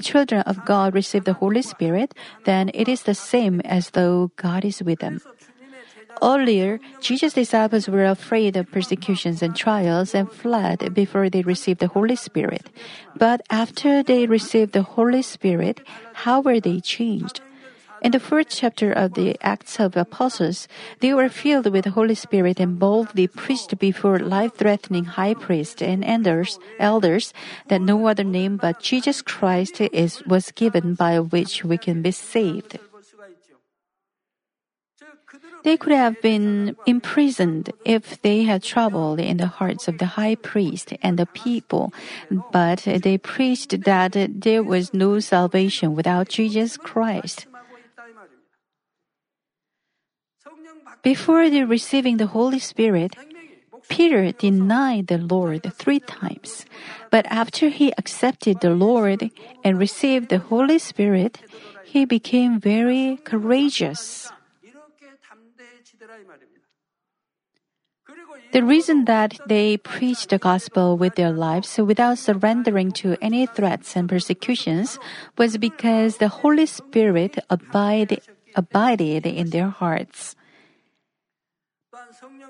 children 0.00 0.42
of 0.42 0.64
God 0.64 0.94
receive 0.94 1.24
the 1.24 1.34
Holy 1.34 1.62
Spirit, 1.62 2.14
then 2.44 2.70
it 2.74 2.88
is 2.88 3.02
the 3.02 3.14
same 3.14 3.60
as 3.64 3.90
though 3.90 4.30
God 4.36 4.64
is 4.64 4.82
with 4.82 5.00
them. 5.00 5.20
Earlier, 6.20 6.78
Jesus' 7.00 7.34
disciples 7.34 7.88
were 7.88 8.04
afraid 8.04 8.56
of 8.56 8.70
persecutions 8.70 9.42
and 9.42 9.56
trials 9.56 10.14
and 10.14 10.30
fled 10.30 10.92
before 10.94 11.30
they 11.30 11.42
received 11.42 11.80
the 11.80 11.88
Holy 11.88 12.16
Spirit. 12.16 12.70
But 13.16 13.42
after 13.50 14.02
they 14.02 14.26
received 14.26 14.72
the 14.72 14.82
Holy 14.82 15.22
Spirit, 15.22 15.80
how 16.12 16.40
were 16.40 16.60
they 16.60 16.80
changed? 16.80 17.40
In 18.02 18.10
the 18.10 18.18
fourth 18.18 18.48
chapter 18.50 18.90
of 18.90 19.14
the 19.14 19.36
Acts 19.42 19.78
of 19.78 19.96
Apostles, 19.96 20.66
they 20.98 21.14
were 21.14 21.28
filled 21.28 21.70
with 21.70 21.84
the 21.84 21.94
Holy 21.94 22.16
Spirit 22.16 22.58
and 22.58 22.76
boldly 22.76 23.28
preached 23.28 23.78
before 23.78 24.18
life-threatening 24.18 25.04
high 25.04 25.34
priests 25.34 25.80
and 25.80 26.04
elders, 26.04 26.58
elders 26.80 27.32
that 27.68 27.80
no 27.80 28.06
other 28.06 28.24
name 28.24 28.56
but 28.56 28.82
Jesus 28.82 29.22
Christ 29.22 29.80
is 29.80 30.20
was 30.26 30.50
given 30.50 30.94
by 30.94 31.20
which 31.20 31.64
we 31.64 31.78
can 31.78 32.02
be 32.02 32.10
saved. 32.10 32.78
They 35.64 35.76
could 35.76 35.92
have 35.92 36.20
been 36.20 36.76
imprisoned 36.86 37.70
if 37.84 38.20
they 38.22 38.42
had 38.42 38.62
trouble 38.62 39.14
in 39.14 39.36
the 39.36 39.46
hearts 39.46 39.86
of 39.86 39.98
the 39.98 40.18
high 40.18 40.34
priest 40.34 40.92
and 41.02 41.18
the 41.18 41.26
people, 41.26 41.92
but 42.50 42.82
they 42.84 43.16
preached 43.18 43.84
that 43.84 44.12
there 44.12 44.62
was 44.62 44.92
no 44.92 45.20
salvation 45.20 45.94
without 45.94 46.28
Jesus 46.28 46.76
Christ. 46.76 47.46
Before 51.02 51.42
receiving 51.42 52.16
the 52.18 52.28
Holy 52.28 52.58
Spirit, 52.58 53.16
Peter 53.88 54.32
denied 54.32 55.08
the 55.08 55.18
Lord 55.18 55.62
three 55.74 56.00
times. 56.00 56.64
But 57.10 57.26
after 57.26 57.68
he 57.68 57.92
accepted 57.98 58.60
the 58.60 58.70
Lord 58.70 59.30
and 59.64 59.78
received 59.78 60.28
the 60.28 60.38
Holy 60.38 60.78
Spirit, 60.78 61.38
he 61.84 62.04
became 62.04 62.60
very 62.60 63.18
courageous. 63.24 64.30
The 68.52 68.62
reason 68.62 69.06
that 69.06 69.38
they 69.46 69.76
preached 69.78 70.28
the 70.28 70.38
gospel 70.38 70.98
with 70.98 71.14
their 71.14 71.32
lives 71.32 71.78
without 71.78 72.18
surrendering 72.18 72.92
to 73.00 73.16
any 73.22 73.46
threats 73.46 73.96
and 73.96 74.08
persecutions 74.08 74.98
was 75.38 75.56
because 75.56 76.18
the 76.18 76.28
Holy 76.28 76.66
Spirit 76.66 77.38
abide, 77.48 78.20
abided 78.54 79.26
in 79.26 79.50
their 79.50 79.68
hearts. 79.68 80.36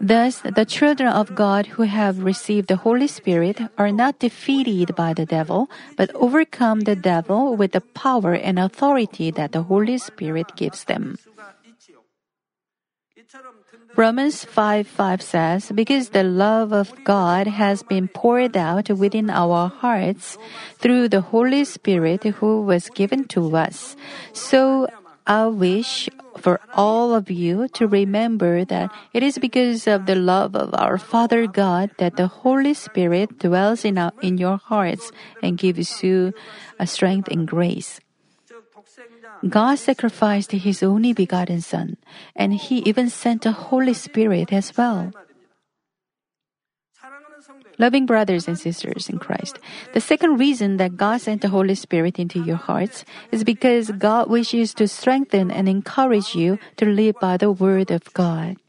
Thus, 0.00 0.40
the 0.42 0.66
children 0.66 1.08
of 1.08 1.34
God 1.34 1.78
who 1.78 1.82
have 1.82 2.24
received 2.24 2.66
the 2.68 2.82
Holy 2.82 3.06
Spirit 3.06 3.60
are 3.78 3.92
not 3.92 4.18
defeated 4.18 4.94
by 4.96 5.14
the 5.14 5.26
devil, 5.26 5.70
but 5.96 6.14
overcome 6.14 6.80
the 6.80 6.96
devil 6.96 7.54
with 7.54 7.72
the 7.72 7.80
power 7.80 8.34
and 8.34 8.58
authority 8.58 9.30
that 9.30 9.52
the 9.52 9.62
Holy 9.64 9.98
Spirit 9.98 10.56
gives 10.56 10.84
them. 10.84 11.16
Romans 13.94 14.44
5 14.44 14.86
5 14.86 15.22
says, 15.22 15.72
Because 15.72 16.10
the 16.10 16.24
love 16.24 16.72
of 16.72 16.92
God 17.04 17.46
has 17.46 17.82
been 17.82 18.08
poured 18.08 18.56
out 18.56 18.88
within 18.88 19.28
our 19.28 19.68
hearts 19.68 20.38
through 20.78 21.08
the 21.08 21.20
Holy 21.20 21.64
Spirit 21.64 22.24
who 22.24 22.62
was 22.62 22.88
given 22.90 23.28
to 23.36 23.56
us. 23.56 23.96
So 24.32 24.88
I 25.26 25.46
wish 25.46 26.08
for 26.38 26.58
all 26.74 27.14
of 27.14 27.30
you 27.30 27.68
to 27.76 27.86
remember 27.86 28.64
that 28.64 28.90
it 29.12 29.22
is 29.22 29.38
because 29.38 29.86
of 29.86 30.06
the 30.06 30.16
love 30.16 30.56
of 30.56 30.74
our 30.74 30.98
Father 30.98 31.46
God 31.46 31.90
that 31.98 32.16
the 32.16 32.26
Holy 32.26 32.74
Spirit 32.74 33.38
dwells 33.38 33.84
in, 33.84 33.98
our, 33.98 34.12
in 34.22 34.38
your 34.38 34.56
hearts 34.56 35.12
and 35.42 35.58
gives 35.58 36.02
you 36.02 36.32
a 36.80 36.86
strength 36.86 37.28
and 37.28 37.46
grace. 37.46 38.00
God 39.48 39.78
sacrificed 39.78 40.52
His 40.52 40.82
only 40.82 41.12
begotten 41.12 41.60
Son, 41.60 41.96
and 42.36 42.54
He 42.54 42.78
even 42.86 43.10
sent 43.10 43.42
the 43.42 43.52
Holy 43.52 43.94
Spirit 43.94 44.52
as 44.52 44.76
well. 44.76 45.12
Loving 47.78 48.06
brothers 48.06 48.46
and 48.46 48.58
sisters 48.58 49.08
in 49.08 49.18
Christ, 49.18 49.58
the 49.94 50.00
second 50.00 50.38
reason 50.38 50.76
that 50.76 50.96
God 50.96 51.20
sent 51.20 51.42
the 51.42 51.48
Holy 51.48 51.74
Spirit 51.74 52.18
into 52.18 52.42
your 52.44 52.56
hearts 52.56 53.04
is 53.32 53.42
because 53.42 53.90
God 53.98 54.30
wishes 54.30 54.74
to 54.74 54.86
strengthen 54.86 55.50
and 55.50 55.68
encourage 55.68 56.34
you 56.36 56.58
to 56.76 56.86
live 56.86 57.16
by 57.20 57.36
the 57.36 57.50
Word 57.50 57.90
of 57.90 58.06
God. 58.14 58.61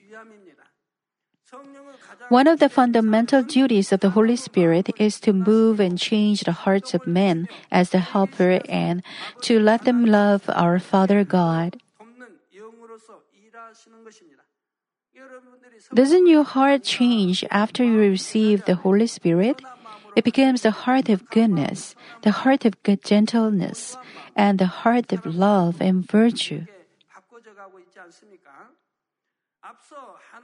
One 2.30 2.48
of 2.48 2.60
the 2.60 2.70
fundamental 2.70 3.44
duties 3.44 3.92
of 3.92 4.00
the 4.00 4.12
Holy 4.12 4.36
Spirit 4.36 4.90
is 4.98 5.20
to 5.22 5.34
move 5.34 5.80
and 5.80 5.98
change 5.98 6.42
the 6.42 6.52
hearts 6.66 6.94
of 6.94 7.08
men 7.08 7.48
as 7.72 7.90
the 7.90 8.00
helper 8.00 8.62
and 8.70 9.04
to 9.42 9.60
let 9.60 9.86
them 9.86 10.06
love 10.06 10.44
our 10.50 10.80
Father 10.80 11.24
God. 11.24 11.78
Doesn't 15.94 16.28
your 16.28 16.44
heart 16.44 16.84
change 16.84 17.46
after 17.52 17.84
you 17.84 17.98
receive 17.98 18.66
the 18.66 18.76
Holy 18.76 19.08
Spirit? 19.08 19.62
It 20.16 20.24
becomes 20.24 20.62
the 20.62 20.72
heart 20.72 21.10
of 21.10 21.30
goodness, 21.30 21.96
the 22.22 22.32
heart 22.32 22.66
of 22.66 22.78
gentleness, 22.84 23.98
and 24.36 24.60
the 24.60 24.86
heart 24.86 25.12
of 25.12 25.26
love 25.26 25.82
and 25.82 26.06
virtue. 26.06 26.66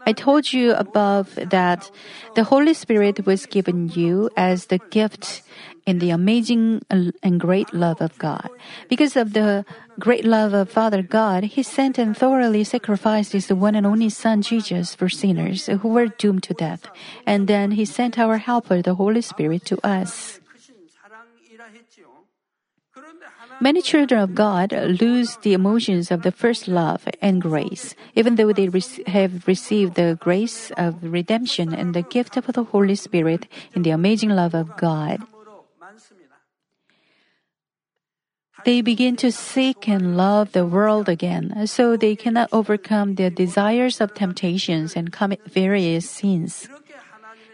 I 0.06 0.14
told 0.14 0.54
you 0.54 0.74
above 0.74 1.36
that 1.36 1.92
the 2.36 2.46
Holy 2.46 2.74
Spirit 2.74 3.26
was 3.26 3.46
given 3.46 3.90
you 3.90 4.30
as 4.38 4.68
the 4.68 4.80
gift 4.90 5.44
in 5.86 6.00
the 6.00 6.10
amazing 6.10 6.82
and 6.90 7.40
great 7.40 7.74
love 7.74 8.02
of 8.02 8.18
God. 8.18 8.50
Because 8.88 9.16
of 9.16 9.34
the 9.34 9.66
great 10.00 10.26
love 10.26 10.54
of 10.54 10.70
Father 10.70 11.02
God, 11.02 11.44
He 11.44 11.64
sent 11.64 11.98
and 11.98 12.16
thoroughly 12.16 12.64
sacrificed 12.64 13.34
His 13.34 13.52
one 13.52 13.76
and 13.76 13.86
only 13.86 14.10
Son 14.10 14.42
Jesus 14.42 14.96
for 14.96 15.10
sinners 15.10 15.68
who 15.68 15.88
were 15.88 16.08
doomed 16.08 16.44
to 16.44 16.54
death. 16.54 16.88
And 17.26 17.48
then 17.48 17.72
He 17.72 17.86
sent 17.86 18.18
our 18.18 18.38
Helper, 18.38 18.82
the 18.82 18.96
Holy 18.96 19.22
Spirit, 19.22 19.66
to 19.66 19.78
us. 19.86 20.40
Many 23.62 23.82
children 23.82 24.22
of 24.22 24.36
God 24.36 24.72
lose 24.72 25.36
the 25.44 25.54
emotions 25.54 26.12
of 26.12 26.24
the 26.24 26.32
first 26.32 26.68
love 26.68 27.04
and 27.22 27.42
grace, 27.42 27.94
even 28.16 28.36
though 28.36 28.54
they 28.54 28.70
re- 28.70 29.04
have 29.08 29.46
received 29.48 29.96
the 29.96 30.18
grace 30.20 30.72
of 30.78 30.96
redemption 31.04 31.74
and 31.74 31.94
the 31.94 32.02
gift 32.02 32.38
of 32.38 32.48
the 32.48 32.64
Holy 32.64 32.96
Spirit 32.96 33.48
in 33.76 33.84
the 33.84 33.92
amazing 33.92 34.30
love 34.30 34.56
of 34.56 34.78
God. 34.78 35.20
They 38.64 38.82
begin 38.82 39.16
to 39.18 39.32
seek 39.32 39.88
and 39.88 40.16
love 40.16 40.52
the 40.52 40.66
world 40.66 41.10
again, 41.10 41.68
so 41.68 41.98
they 41.98 42.16
cannot 42.16 42.50
overcome 42.52 43.16
their 43.16 43.30
desires 43.30 44.00
of 44.00 44.14
temptations 44.14 44.96
and 44.96 45.12
commit 45.12 45.44
various 45.44 46.10
sins. 46.10 46.68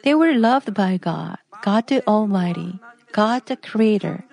They 0.03 0.13
were 0.13 0.37
loved 0.37 0.73
by 0.73 0.97
God, 0.97 1.37
God 1.61 1.87
the 1.87 2.05
Almighty, 2.05 2.77
God 3.11 3.45
the 3.45 3.57
Creator, 3.57 4.25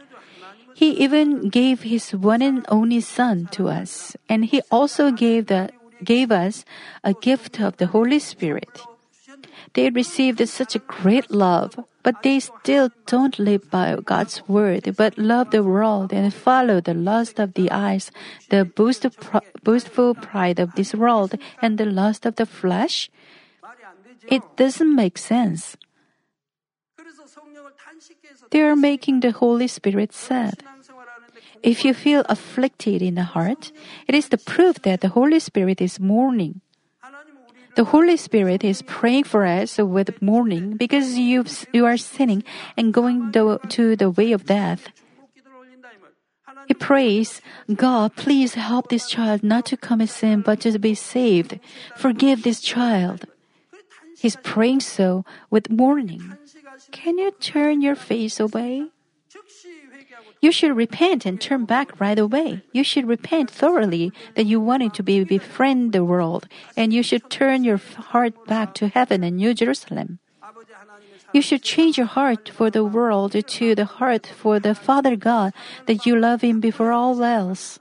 he 0.82 0.98
even 0.98 1.48
gave 1.48 1.86
his 1.86 2.10
one 2.10 2.42
and 2.42 2.66
only 2.66 2.98
Son 2.98 3.46
to 3.52 3.68
us, 3.68 4.16
and 4.28 4.44
he 4.44 4.62
also 4.68 5.12
gave, 5.12 5.46
the, 5.46 5.70
gave 6.02 6.32
us 6.32 6.64
a 7.04 7.14
gift 7.14 7.60
of 7.60 7.76
the 7.76 7.86
Holy 7.86 8.18
Spirit. 8.18 8.82
They 9.74 9.90
received 9.90 10.42
such 10.48 10.74
a 10.74 10.80
great 10.80 11.30
love, 11.30 11.78
but 12.02 12.24
they 12.24 12.40
still 12.40 12.90
don't 13.06 13.38
live 13.38 13.70
by 13.70 13.94
God's 14.04 14.42
word, 14.48 14.96
but 14.96 15.16
love 15.16 15.52
the 15.52 15.62
world 15.62 16.12
and 16.12 16.34
follow 16.34 16.80
the 16.80 16.94
lust 16.94 17.38
of 17.38 17.54
the 17.54 17.70
eyes, 17.70 18.10
the 18.50 18.64
boastful 18.64 20.14
pride 20.16 20.58
of 20.58 20.74
this 20.74 20.96
world, 20.96 21.38
and 21.62 21.78
the 21.78 21.86
lust 21.86 22.26
of 22.26 22.34
the 22.34 22.46
flesh. 22.46 23.08
It 24.26 24.42
doesn't 24.56 24.96
make 24.96 25.16
sense. 25.16 25.76
They 28.50 28.62
are 28.62 28.74
making 28.74 29.20
the 29.20 29.30
Holy 29.30 29.68
Spirit 29.68 30.12
sad 30.12 30.64
if 31.62 31.84
you 31.84 31.94
feel 31.94 32.24
afflicted 32.28 33.02
in 33.02 33.14
the 33.14 33.22
heart, 33.22 33.72
it 34.06 34.14
is 34.14 34.28
the 34.28 34.38
proof 34.38 34.82
that 34.82 35.00
the 35.00 35.10
Holy 35.10 35.38
Spirit 35.38 35.80
is 35.80 36.00
mourning. 36.00 36.60
The 37.74 37.84
Holy 37.84 38.18
Spirit 38.18 38.62
is 38.62 38.82
praying 38.82 39.24
for 39.24 39.46
us 39.46 39.78
with 39.78 40.20
mourning 40.20 40.76
because 40.76 41.16
you 41.16 41.44
you 41.72 41.86
are 41.86 41.96
sinning 41.96 42.44
and 42.76 42.92
going 42.92 43.32
the, 43.32 43.58
to 43.70 43.96
the 43.96 44.10
way 44.10 44.32
of 44.32 44.44
death. 44.44 44.88
He 46.68 46.74
prays, 46.74 47.40
God, 47.74 48.14
please 48.14 48.54
help 48.54 48.88
this 48.88 49.08
child 49.08 49.42
not 49.42 49.64
to 49.66 49.76
commit 49.76 50.10
sin 50.10 50.42
but 50.42 50.60
to 50.60 50.78
be 50.78 50.94
saved. 50.94 51.58
Forgive 51.96 52.42
this 52.42 52.60
child. 52.60 53.24
He's 54.18 54.36
praying 54.36 54.80
so 54.80 55.24
with 55.50 55.70
mourning. 55.70 56.36
Can 56.92 57.18
you 57.18 57.32
turn 57.40 57.80
your 57.80 57.96
face 57.96 58.38
away? 58.38 58.92
You 60.42 60.50
should 60.50 60.76
repent 60.76 61.24
and 61.24 61.40
turn 61.40 61.64
back 61.66 62.00
right 62.00 62.18
away. 62.18 62.62
You 62.72 62.82
should 62.82 63.06
repent 63.06 63.48
thoroughly 63.48 64.10
that 64.34 64.44
you 64.44 64.60
wanted 64.60 64.92
to 64.94 65.02
be 65.02 65.22
befriend 65.22 65.92
the 65.92 66.04
world, 66.04 66.48
and 66.76 66.92
you 66.92 67.04
should 67.04 67.30
turn 67.30 67.62
your 67.62 67.78
heart 67.78 68.34
back 68.48 68.74
to 68.74 68.88
heaven 68.88 69.22
and 69.22 69.36
New 69.36 69.54
Jerusalem. 69.54 70.18
You 71.32 71.42
should 71.42 71.62
change 71.62 71.96
your 71.96 72.10
heart 72.10 72.50
for 72.50 72.70
the 72.70 72.84
world 72.84 73.38
to 73.38 73.74
the 73.74 73.84
heart 73.84 74.26
for 74.26 74.58
the 74.58 74.74
Father 74.74 75.14
God 75.14 75.54
that 75.86 76.04
you 76.04 76.18
love 76.18 76.42
Him 76.42 76.58
before 76.58 76.90
all 76.90 77.22
else. 77.22 77.78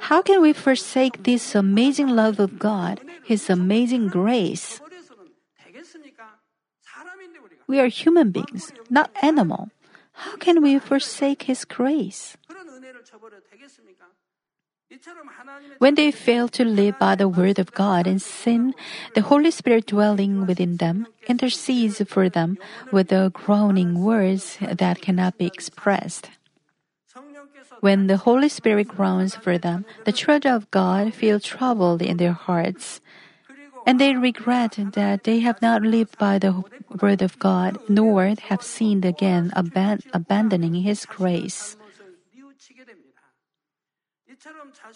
How 0.00 0.22
can 0.22 0.40
we 0.40 0.54
forsake 0.54 1.24
this 1.24 1.54
amazing 1.54 2.08
love 2.08 2.40
of 2.40 2.58
God, 2.58 3.04
His 3.22 3.50
amazing 3.50 4.08
grace? 4.08 4.80
We 7.68 7.78
are 7.78 7.92
human 7.92 8.32
beings, 8.32 8.72
not 8.88 9.12
animal. 9.22 9.68
How 10.20 10.36
can 10.36 10.62
we 10.62 10.78
forsake 10.78 11.44
His 11.44 11.64
grace? 11.64 12.36
When 15.78 15.94
they 15.94 16.10
fail 16.10 16.48
to 16.48 16.64
live 16.64 16.98
by 16.98 17.14
the 17.14 17.28
word 17.28 17.58
of 17.58 17.72
God 17.72 18.06
and 18.06 18.20
sin, 18.20 18.74
the 19.14 19.22
Holy 19.22 19.50
Spirit 19.50 19.86
dwelling 19.86 20.46
within 20.46 20.76
them 20.76 21.06
intercedes 21.28 22.02
for 22.08 22.28
them 22.28 22.58
with 22.90 23.08
the 23.08 23.30
groaning 23.32 24.02
words 24.02 24.58
that 24.60 25.00
cannot 25.00 25.38
be 25.38 25.46
expressed. 25.46 26.30
When 27.80 28.08
the 28.08 28.18
Holy 28.18 28.48
Spirit 28.48 28.88
groans 28.88 29.34
for 29.36 29.56
them, 29.56 29.86
the 30.04 30.12
children 30.12 30.52
of 30.52 30.70
God 30.70 31.14
feel 31.14 31.40
troubled 31.40 32.02
in 32.02 32.18
their 32.18 32.36
hearts 32.36 33.00
and 33.86 34.00
they 34.00 34.14
regret 34.14 34.78
that 34.92 35.24
they 35.24 35.40
have 35.40 35.60
not 35.62 35.82
lived 35.82 36.18
by 36.18 36.38
the 36.38 36.62
word 37.00 37.22
of 37.22 37.38
God, 37.38 37.78
nor 37.88 38.34
have 38.48 38.62
sinned 38.62 39.04
again, 39.04 39.52
aban- 39.56 40.04
abandoning 40.12 40.74
His 40.74 41.06
grace. 41.06 41.76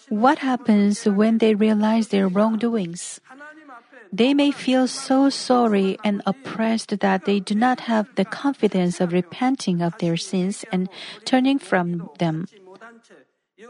What 0.09 0.39
happens 0.39 1.05
when 1.05 1.37
they 1.39 1.55
realize 1.55 2.09
their 2.09 2.27
wrongdoings? 2.27 3.19
They 4.11 4.33
may 4.33 4.51
feel 4.51 4.87
so 4.87 5.29
sorry 5.29 5.97
and 6.03 6.21
oppressed 6.25 6.99
that 6.99 7.25
they 7.25 7.39
do 7.39 7.55
not 7.55 7.81
have 7.81 8.07
the 8.15 8.25
confidence 8.25 9.01
of 9.01 9.13
repenting 9.13 9.81
of 9.81 9.97
their 9.97 10.17
sins 10.17 10.63
and 10.71 10.89
turning 11.25 11.59
from 11.59 12.09
them. 12.17 12.47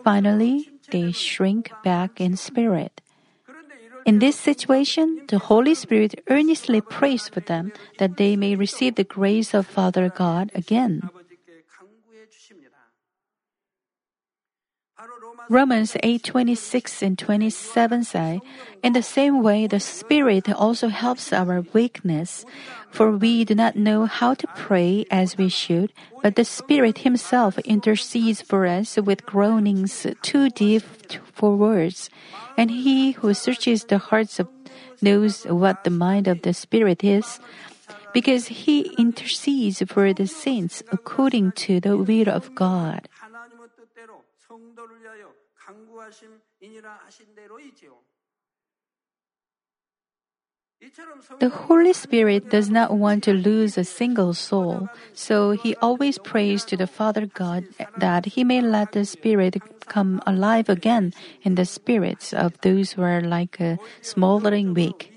Finally, 0.03 0.69
they 0.91 1.11
shrink 1.11 1.71
back 1.83 2.21
in 2.21 2.37
spirit. 2.37 3.01
In 4.05 4.19
this 4.19 4.37
situation, 4.37 5.25
the 5.27 5.39
Holy 5.39 5.73
Spirit 5.73 6.21
earnestly 6.29 6.79
prays 6.79 7.27
for 7.27 7.39
them 7.39 7.73
that 7.97 8.17
they 8.17 8.35
may 8.35 8.55
receive 8.55 8.95
the 8.95 9.03
grace 9.03 9.55
of 9.55 9.65
Father 9.65 10.09
God 10.09 10.51
again. 10.53 11.09
Romans 15.47 15.95
8:26 16.01 17.03
and 17.03 17.19
27 17.19 18.03
say, 18.03 18.41
"In 18.81 18.93
the 18.93 19.03
same 19.03 19.43
way 19.43 19.67
the 19.67 19.79
Spirit 19.79 20.49
also 20.49 20.87
helps 20.89 21.31
our 21.31 21.61
weakness, 21.71 22.45
for 22.89 23.11
we 23.11 23.45
do 23.45 23.53
not 23.53 23.75
know 23.75 24.05
how 24.05 24.33
to 24.33 24.47
pray 24.57 25.05
as 25.11 25.37
we 25.37 25.49
should, 25.49 25.93
but 26.23 26.35
the 26.35 26.45
Spirit 26.45 27.05
himself 27.05 27.59
intercedes 27.59 28.41
for 28.41 28.65
us 28.65 28.97
with 28.97 29.25
groanings 29.25 30.07
too 30.23 30.49
deep 30.49 30.83
for 31.31 31.55
words. 31.55 32.09
And 32.57 32.71
he 32.71 33.11
who 33.11 33.33
searches 33.35 33.85
the 33.85 33.99
hearts 33.99 34.39
of 34.39 34.49
knows 35.01 35.45
what 35.45 35.83
the 35.83 35.93
mind 35.93 36.27
of 36.27 36.41
the 36.41 36.53
Spirit 36.53 37.03
is, 37.03 37.39
because 38.13 38.65
he 38.65 38.89
intercedes 38.97 39.83
for 39.85 40.11
the 40.11 40.25
saints 40.25 40.81
according 40.91 41.51
to 41.69 41.79
the 41.79 41.97
will 41.97 42.29
of 42.29 42.55
God." 42.55 43.05
The 51.39 51.49
Holy 51.49 51.93
Spirit 51.93 52.49
does 52.49 52.69
not 52.69 52.93
want 52.93 53.23
to 53.23 53.33
lose 53.33 53.77
a 53.77 53.83
single 53.83 54.33
soul, 54.33 54.89
so 55.13 55.51
he 55.51 55.75
always 55.81 56.19
prays 56.19 56.63
to 56.65 56.77
the 56.77 56.85
Father 56.87 57.25
God 57.25 57.65
that 57.97 58.25
he 58.37 58.43
may 58.43 58.61
let 58.61 58.91
the 58.91 59.05
Spirit 59.05 59.57
come 59.87 60.21
alive 60.27 60.69
again 60.69 61.13
in 61.41 61.55
the 61.55 61.65
spirits 61.65 62.33
of 62.33 62.59
those 62.61 62.93
who 62.93 63.01
are 63.01 63.21
like 63.21 63.59
a 63.59 63.79
smoldering 64.01 64.73
wick. 64.73 65.14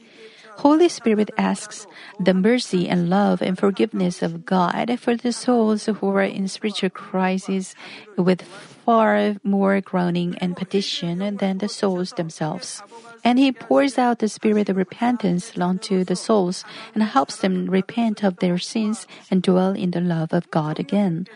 Holy 0.59 0.89
Spirit 0.89 1.31
asks 1.39 1.87
the 2.19 2.35
mercy 2.35 2.89
and 2.89 3.09
love 3.09 3.41
and 3.41 3.57
forgiveness 3.57 4.23
of 4.23 4.45
God 4.45 4.91
for 4.99 5.15
the 5.15 5.33
souls 5.33 5.87
who 5.87 6.09
are 6.11 6.23
in 6.27 6.49
spiritual 6.49 6.91
crisis 6.91 7.77
with 8.17 8.43
far 8.43 9.37
more 9.45 9.81
groaning 9.81 10.37
and 10.43 10.57
petition 10.57 11.37
than 11.37 11.59
the 11.59 11.69
souls 11.69 12.11
themselves. 12.19 12.83
And 13.23 13.39
He 13.39 13.53
pours 13.53 13.99
out 13.99 14.19
the 14.19 14.29
spirit 14.29 14.69
of 14.69 14.77
repentance 14.77 15.57
onto 15.57 16.03
the 16.03 16.17
souls 16.17 16.65
and 16.93 17.05
helps 17.05 17.37
them 17.39 17.71
repent 17.71 18.25
of 18.25 18.39
their 18.39 18.59
sins 18.59 19.07
and 19.31 19.43
dwell 19.43 19.79
in 19.79 19.93
the 19.93 20.01
love 20.03 20.33
of 20.33 20.51
God 20.51 20.81
again. 20.81 21.29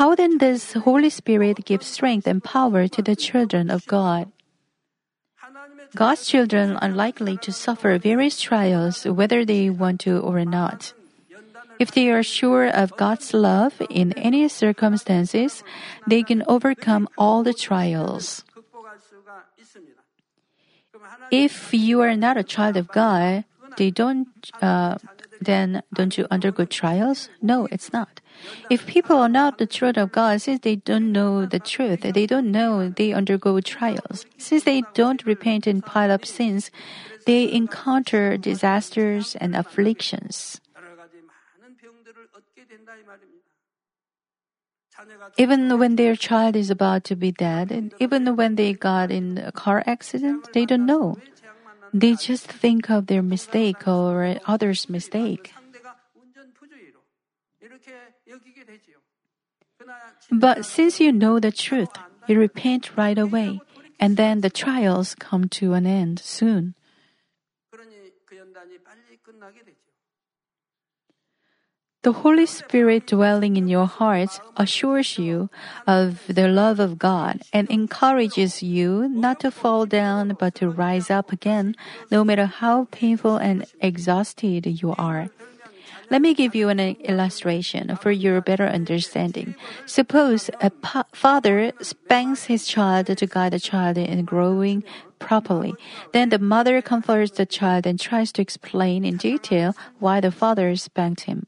How 0.00 0.14
then 0.14 0.38
does 0.38 0.72
Holy 0.72 1.10
Spirit 1.10 1.64
give 1.66 1.82
strength 1.82 2.26
and 2.26 2.42
power 2.42 2.88
to 2.88 3.02
the 3.02 3.16
children 3.16 3.68
of 3.68 3.86
God? 3.86 4.32
God's 5.94 6.26
children 6.26 6.76
are 6.76 6.90
likely 6.90 7.36
to 7.38 7.52
suffer 7.52 7.98
various 7.98 8.40
trials 8.40 9.04
whether 9.04 9.44
they 9.44 9.70
want 9.70 10.00
to 10.02 10.18
or 10.20 10.44
not. 10.44 10.92
If 11.78 11.92
they 11.92 12.10
are 12.10 12.22
sure 12.22 12.66
of 12.66 12.96
God's 12.96 13.32
love 13.32 13.80
in 13.88 14.12
any 14.14 14.48
circumstances, 14.48 15.62
they 16.06 16.22
can 16.22 16.42
overcome 16.46 17.08
all 17.16 17.42
the 17.42 17.54
trials. 17.54 18.44
If 21.30 21.72
you 21.72 22.00
are 22.00 22.16
not 22.16 22.36
a 22.36 22.42
child 22.42 22.76
of 22.76 22.88
God, 22.88 23.44
they 23.76 23.90
don't, 23.90 24.28
uh, 24.60 24.98
then 25.40 25.82
don't 25.94 26.18
you 26.18 26.26
undergo 26.30 26.64
trials? 26.64 27.30
No, 27.40 27.68
it's 27.70 27.92
not. 27.92 28.20
If 28.70 28.86
people 28.86 29.16
are 29.16 29.28
not 29.28 29.58
the 29.58 29.66
children 29.66 30.02
of 30.02 30.12
God, 30.12 30.40
since 30.40 30.60
they 30.60 30.76
don't 30.76 31.12
know 31.12 31.46
the 31.46 31.58
truth, 31.58 32.02
they 32.02 32.26
don't 32.26 32.50
know 32.50 32.88
they 32.88 33.12
undergo 33.12 33.60
trials. 33.60 34.26
Since 34.36 34.64
they 34.64 34.82
don't 34.94 35.24
repent 35.24 35.66
and 35.66 35.84
pile 35.84 36.10
up 36.10 36.24
sins, 36.24 36.70
they 37.26 37.50
encounter 37.50 38.36
disasters 38.36 39.36
and 39.36 39.56
afflictions. 39.56 40.60
Even 45.36 45.78
when 45.78 45.96
their 45.96 46.16
child 46.16 46.56
is 46.56 46.70
about 46.70 47.04
to 47.04 47.14
be 47.14 47.30
dead, 47.30 47.70
and 47.70 47.94
even 48.00 48.34
when 48.34 48.56
they 48.56 48.72
got 48.72 49.10
in 49.10 49.38
a 49.38 49.52
car 49.52 49.82
accident, 49.86 50.52
they 50.52 50.66
don't 50.66 50.86
know. 50.86 51.18
They 51.94 52.14
just 52.16 52.46
think 52.50 52.90
of 52.90 53.06
their 53.06 53.22
mistake 53.22 53.86
or 53.86 54.36
others' 54.46 54.88
mistake. 54.90 55.52
But 60.30 60.64
since 60.64 61.00
you 61.00 61.12
know 61.12 61.38
the 61.38 61.52
truth, 61.52 61.90
you 62.26 62.38
repent 62.38 62.96
right 62.96 63.18
away, 63.18 63.60
and 63.98 64.16
then 64.16 64.40
the 64.40 64.50
trials 64.50 65.14
come 65.14 65.48
to 65.60 65.74
an 65.74 65.86
end 65.86 66.18
soon. 66.20 66.74
The 72.02 72.12
Holy 72.12 72.46
Spirit 72.46 73.08
dwelling 73.08 73.56
in 73.56 73.66
your 73.66 73.86
hearts 73.86 74.40
assures 74.56 75.18
you 75.18 75.50
of 75.86 76.22
the 76.28 76.46
love 76.46 76.78
of 76.78 76.96
God 76.98 77.42
and 77.52 77.68
encourages 77.68 78.62
you 78.62 79.08
not 79.08 79.40
to 79.40 79.50
fall 79.50 79.84
down 79.84 80.36
but 80.38 80.54
to 80.56 80.70
rise 80.70 81.10
up 81.10 81.32
again, 81.32 81.74
no 82.10 82.22
matter 82.22 82.46
how 82.46 82.86
painful 82.92 83.36
and 83.36 83.66
exhausted 83.80 84.64
you 84.80 84.94
are. 84.96 85.28
Let 86.10 86.22
me 86.22 86.32
give 86.32 86.54
you 86.54 86.68
an 86.68 86.80
illustration 86.80 87.96
for 87.96 88.10
your 88.10 88.40
better 88.40 88.66
understanding. 88.66 89.54
Suppose 89.84 90.48
a 90.60 90.70
pa- 90.70 91.04
father 91.12 91.72
spanks 91.80 92.44
his 92.44 92.66
child 92.66 93.06
to 93.06 93.26
guide 93.26 93.52
the 93.52 93.60
child 93.60 93.98
in 93.98 94.24
growing 94.24 94.84
properly. 95.18 95.74
Then 96.12 96.30
the 96.30 96.38
mother 96.38 96.80
comforts 96.80 97.32
the 97.32 97.44
child 97.44 97.86
and 97.86 98.00
tries 98.00 98.32
to 98.32 98.42
explain 98.42 99.04
in 99.04 99.16
detail 99.18 99.76
why 99.98 100.20
the 100.20 100.30
father 100.30 100.74
spanked 100.76 101.22
him. 101.22 101.46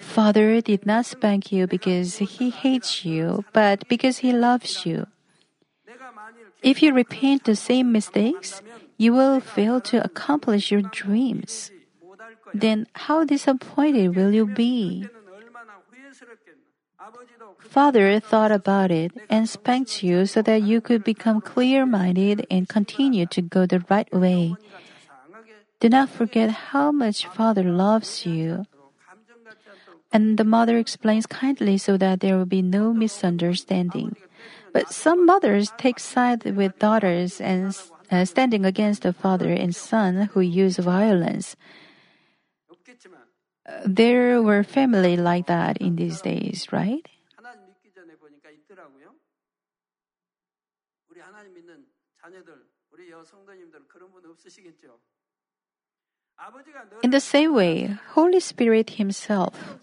Father 0.00 0.60
did 0.60 0.86
not 0.86 1.06
spank 1.06 1.52
you 1.52 1.66
because 1.66 2.18
he 2.18 2.50
hates 2.50 3.04
you, 3.04 3.44
but 3.52 3.86
because 3.88 4.18
he 4.18 4.32
loves 4.32 4.86
you. 4.86 5.06
If 6.62 6.82
you 6.82 6.92
repeat 6.92 7.44
the 7.44 7.56
same 7.56 7.92
mistakes, 7.92 8.62
you 8.96 9.12
will 9.12 9.40
fail 9.40 9.80
to 9.82 10.02
accomplish 10.02 10.70
your 10.70 10.82
dreams. 10.82 11.70
Then 12.54 12.86
how 12.94 13.24
disappointed 13.24 14.16
will 14.16 14.32
you 14.32 14.46
be? 14.46 15.08
Father 17.60 18.18
thought 18.20 18.50
about 18.50 18.90
it 18.90 19.12
and 19.30 19.48
spanked 19.48 20.02
you 20.02 20.26
so 20.26 20.42
that 20.42 20.62
you 20.62 20.80
could 20.80 21.04
become 21.04 21.40
clear 21.40 21.86
minded 21.86 22.46
and 22.50 22.68
continue 22.68 23.26
to 23.26 23.42
go 23.42 23.66
the 23.66 23.84
right 23.88 24.10
way. 24.12 24.56
Do 25.80 25.88
not 25.88 26.08
forget 26.08 26.74
how 26.74 26.90
much 26.90 27.26
Father 27.26 27.62
loves 27.62 28.26
you. 28.26 28.66
And 30.10 30.38
the 30.38 30.44
mother 30.44 30.78
explains 30.78 31.26
kindly 31.26 31.78
so 31.78 31.96
that 31.98 32.20
there 32.20 32.36
will 32.36 32.46
be 32.48 32.62
no 32.62 32.92
misunderstanding. 32.92 34.16
But 34.72 34.92
some 34.92 35.26
mothers 35.26 35.72
take 35.78 36.00
side 36.00 36.44
with 36.56 36.78
daughters 36.78 37.40
and 37.40 37.76
uh, 38.10 38.24
standing 38.24 38.64
against 38.64 39.02
the 39.02 39.12
father 39.12 39.52
and 39.52 39.74
son 39.74 40.30
who 40.32 40.40
use 40.40 40.78
violence. 40.78 41.56
There 43.84 44.42
were 44.42 44.62
family 44.64 45.16
like 45.16 45.46
that 45.46 45.78
in 45.78 45.96
these 45.96 46.20
days, 46.20 46.68
right? 46.72 47.06
In 57.02 57.10
the 57.10 57.20
same 57.20 57.54
way, 57.54 57.98
Holy 58.14 58.40
Spirit 58.40 58.90
Himself 58.90 59.78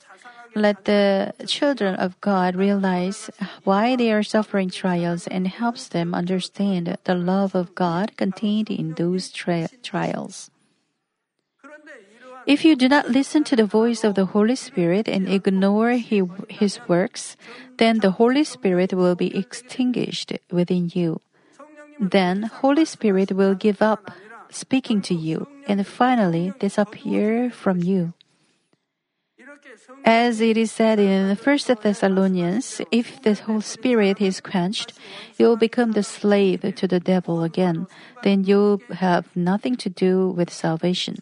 let 0.56 0.86
the 0.86 1.34
children 1.46 1.96
of 1.96 2.20
God 2.22 2.56
realize 2.56 3.30
why 3.64 3.96
they 3.96 4.12
are 4.12 4.24
suffering 4.24 4.70
trials 4.70 5.28
and 5.28 5.48
helps 5.48 5.90
them 5.90 6.16
understand 6.16 6.98
the 7.04 7.16
love 7.16 7.56
of 7.56 7.76
God 7.76 8.16
contained 8.16 8.70
in 8.70 8.94
those 8.94 9.32
tri- 9.32 9.68
trials. 9.84 10.50
If 12.46 12.64
you 12.64 12.76
do 12.76 12.88
not 12.88 13.10
listen 13.10 13.44
to 13.46 13.56
the 13.56 13.66
voice 13.66 14.04
of 14.04 14.14
the 14.14 14.26
Holy 14.26 14.56
Spirit 14.56 15.08
and 15.08 15.28
ignore 15.28 15.98
His 15.98 16.80
works, 16.88 17.38
then 17.78 18.00
the 18.00 18.12
Holy 18.12 18.44
Spirit 18.44 18.94
will 18.94 19.16
be 19.16 19.36
extinguished 19.36 20.32
within 20.52 20.92
you. 20.94 21.22
Then 22.00 22.44
Holy 22.44 22.86
Spirit 22.86 23.32
will 23.32 23.56
give 23.56 23.82
up 23.82 24.12
speaking 24.52 25.02
to 25.02 25.16
you 25.16 25.48
and 25.68 25.88
finally 25.88 26.54
disappear 26.60 27.50
from 27.50 27.82
you. 27.82 28.14
As 30.04 30.40
it 30.40 30.56
is 30.56 30.72
said 30.72 31.00
in 31.00 31.36
1 31.36 31.60
Thessalonians, 31.82 32.82
if 32.92 33.22
the 33.24 33.34
Holy 33.34 33.62
Spirit 33.62 34.22
is 34.22 34.40
quenched, 34.40 34.94
you'll 35.38 35.58
become 35.58 35.94
the 35.94 36.04
slave 36.04 36.62
to 36.76 36.88
the 36.88 37.00
devil 37.00 37.44
again. 37.44 37.88
Then 38.22 38.44
you'll 38.44 38.82
have 38.94 39.26
nothing 39.36 39.76
to 39.78 39.90
do 39.90 40.30
with 40.30 40.54
salvation. 40.54 41.18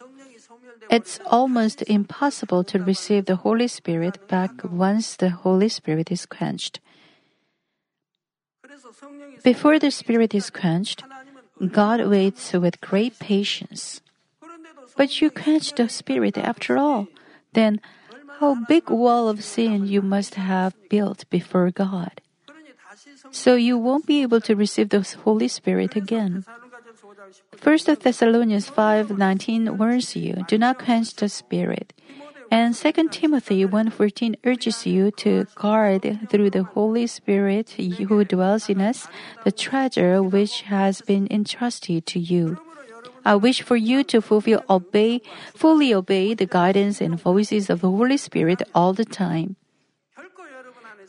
It's 0.94 1.20
almost 1.26 1.82
impossible 1.90 2.64
to 2.66 2.78
receive 2.78 3.26
the 3.26 3.38
Holy 3.42 3.68
Spirit 3.68 4.28
back 4.28 4.52
once 4.62 5.16
the 5.16 5.32
Holy 5.32 5.68
Spirit 5.68 6.12
is 6.12 6.28
quenched. 6.28 6.80
Before 9.42 9.80
the 9.80 9.90
Spirit 9.90 10.36
is 10.36 10.52
quenched, 10.52 11.02
God 11.72 12.06
waits 12.06 12.54
with 12.54 12.80
great 12.80 13.18
patience. 13.18 14.02
But 14.96 15.20
you 15.20 15.32
quench 15.32 15.74
the 15.74 15.90
Spirit 15.90 16.38
after 16.38 16.78
all. 16.78 17.08
Then, 17.54 17.82
how 18.38 18.62
big 18.70 18.92
wall 18.92 19.30
of 19.30 19.44
sin 19.44 19.88
you 19.88 20.04
must 20.04 20.36
have 20.36 20.78
built 20.90 21.26
before 21.32 21.72
God. 21.72 22.22
So 23.32 23.56
you 23.56 23.80
won't 23.80 24.06
be 24.06 24.22
able 24.22 24.42
to 24.42 24.54
receive 24.54 24.90
the 24.90 25.02
Holy 25.26 25.48
Spirit 25.48 25.96
again. 25.96 26.46
1 27.62 28.02
Thessalonians 28.02 28.70
5:19 28.70 29.78
warns 29.78 30.16
you, 30.16 30.44
do 30.48 30.58
not 30.58 30.78
quench 30.78 31.16
the 31.16 31.30
spirit. 31.30 31.94
And 32.52 32.76
2 32.76 33.10
Timothy 33.12 33.64
1:14 33.64 34.36
urges 34.44 34.86
you 34.86 35.10
to 35.24 35.48
guard 35.56 36.04
through 36.30 36.50
the 36.50 36.64
Holy 36.64 37.08
Spirit 37.08 37.80
who 37.80 38.26
dwells 38.26 38.68
in 38.68 38.82
us 38.82 39.08
the 39.46 39.52
treasure 39.52 40.22
which 40.22 40.64
has 40.68 41.02
been 41.02 41.28
entrusted 41.32 42.06
to 42.08 42.20
you. 42.20 42.58
I 43.24 43.36
wish 43.36 43.62
for 43.62 43.78
you 43.78 44.04
to 44.12 44.20
fulfill 44.20 44.62
obey 44.70 45.22
fully 45.56 45.94
obey 45.94 46.34
the 46.34 46.46
guidance 46.46 47.00
and 47.00 47.16
voices 47.16 47.70
of 47.70 47.80
the 47.80 47.90
Holy 47.90 48.18
Spirit 48.18 48.62
all 48.76 48.92
the 48.92 49.08
time. 49.08 49.56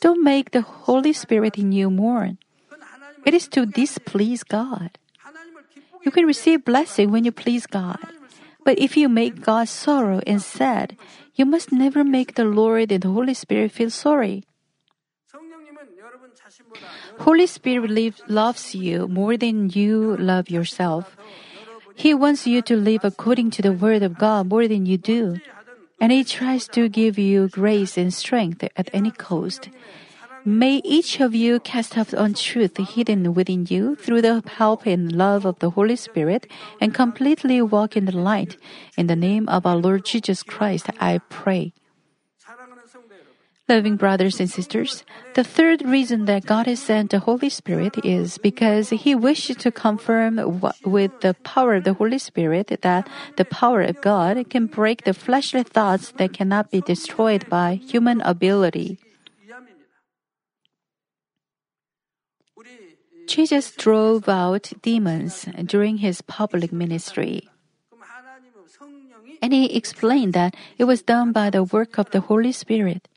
Don't 0.01 0.23
make 0.23 0.53
the 0.53 0.63
Holy 0.63 1.13
Spirit 1.13 1.59
in 1.59 1.73
you 1.73 1.91
mourn. 1.91 2.39
It 3.27 3.35
is 3.35 3.49
to 3.49 3.67
displease 3.67 4.45
God. 4.45 4.95
You 6.05 6.11
can 6.11 6.27
receive 6.27 6.65
blessing 6.65 7.11
when 7.11 7.25
you 7.25 7.33
please 7.33 7.67
God. 7.67 7.99
But 8.65 8.79
if 8.79 8.97
you 8.97 9.09
make 9.09 9.43
God 9.43 9.69
sorrow 9.69 10.21
and 10.27 10.41
sad, 10.41 10.97
you 11.35 11.45
must 11.45 11.73
never 11.73 12.05
make 12.05 12.35
the 12.35 12.45
Lord 12.45 12.93
and 12.93 13.03
the 13.03 13.11
Holy 13.11 13.35
Spirit 13.35 13.73
feel 13.73 13.91
sorry. 13.91 14.45
Holy 17.19 17.47
Spirit 17.47 18.15
loves 18.29 18.75
you 18.75 19.09
more 19.09 19.37
than 19.37 19.71
you 19.71 20.17
love 20.17 20.51
yourself. 20.51 21.17
He 21.95 22.13
wants 22.13 22.47
you 22.47 22.63
to 22.63 22.77
live 22.77 23.05
according 23.05 23.51
to 23.53 23.63
the 23.63 23.73
Word 23.73 24.03
of 24.03 24.19
God 24.19 24.49
more 24.49 24.67
than 24.67 24.87
you 24.87 24.99
do. 24.99 25.37
And 26.01 26.11
He 26.11 26.25
tries 26.25 26.67
to 26.69 26.89
give 26.89 27.19
you 27.19 27.49
grace 27.49 27.97
and 27.97 28.13
strength 28.13 28.65
at 28.77 28.91
any 28.93 29.11
cost. 29.11 29.69
May 30.47 30.83
each 30.85 31.21
of 31.21 31.35
you 31.35 31.59
cast 31.59 31.97
off 31.97 32.13
untruth 32.13 32.77
hidden 32.77 33.33
within 33.33 33.65
you 33.71 33.97
through 33.97 34.21
the 34.21 34.43
help 34.47 34.85
and 34.85 35.11
love 35.11 35.47
of 35.47 35.59
the 35.61 35.71
Holy 35.71 35.97
Spirit 35.97 36.47
and 36.83 36.93
completely 36.93 37.63
walk 37.63 37.97
in 37.97 38.05
the 38.05 38.17
light. 38.17 38.59
In 38.99 39.07
the 39.07 39.17
name 39.17 39.49
of 39.49 39.65
our 39.65 39.77
Lord 39.77 40.05
Jesus 40.05 40.43
Christ, 40.43 40.91
I 41.01 41.23
pray. 41.31 41.73
Loving 43.71 43.97
brothers 43.97 44.39
and 44.39 44.51
sisters, 44.51 45.03
the 45.33 45.45
third 45.45 45.81
reason 45.81 46.27
that 46.27 46.45
God 46.45 46.67
has 46.67 46.81
sent 46.81 47.13
the 47.13 47.21
Holy 47.21 47.49
Spirit 47.49 48.05
is 48.05 48.37
because 48.37 48.91
He 48.91 49.15
wishes 49.15 49.57
to 49.65 49.73
confirm 49.73 50.61
with 50.85 51.21
the 51.23 51.33
power 51.43 51.77
of 51.77 51.85
the 51.85 51.95
Holy 51.95 52.19
Spirit 52.19 52.69
that 52.83 53.09
the 53.37 53.47
power 53.47 53.81
of 53.81 54.03
God 54.03 54.51
can 54.51 54.67
break 54.67 55.05
the 55.05 55.15
fleshly 55.15 55.63
thoughts 55.63 56.13
that 56.19 56.35
cannot 56.35 56.71
be 56.71 56.83
destroyed 56.83 57.49
by 57.49 57.81
human 57.81 58.21
ability. 58.21 58.99
Jesus 63.27 63.71
drove 63.73 64.29
out 64.29 64.73
demons 64.83 65.47
during 65.65 65.99
his 65.99 66.21
public 66.23 66.73
ministry. 66.73 67.49
And 69.43 69.53
he 69.53 69.77
explained 69.77 70.33
that 70.33 70.55
it 70.79 70.85
was 70.85 71.03
done 71.03 71.33
by 71.33 71.51
the 71.51 71.65
work 71.65 71.99
of 71.99 72.11
the 72.11 72.21
Holy 72.21 72.53
Spirit. 72.53 73.09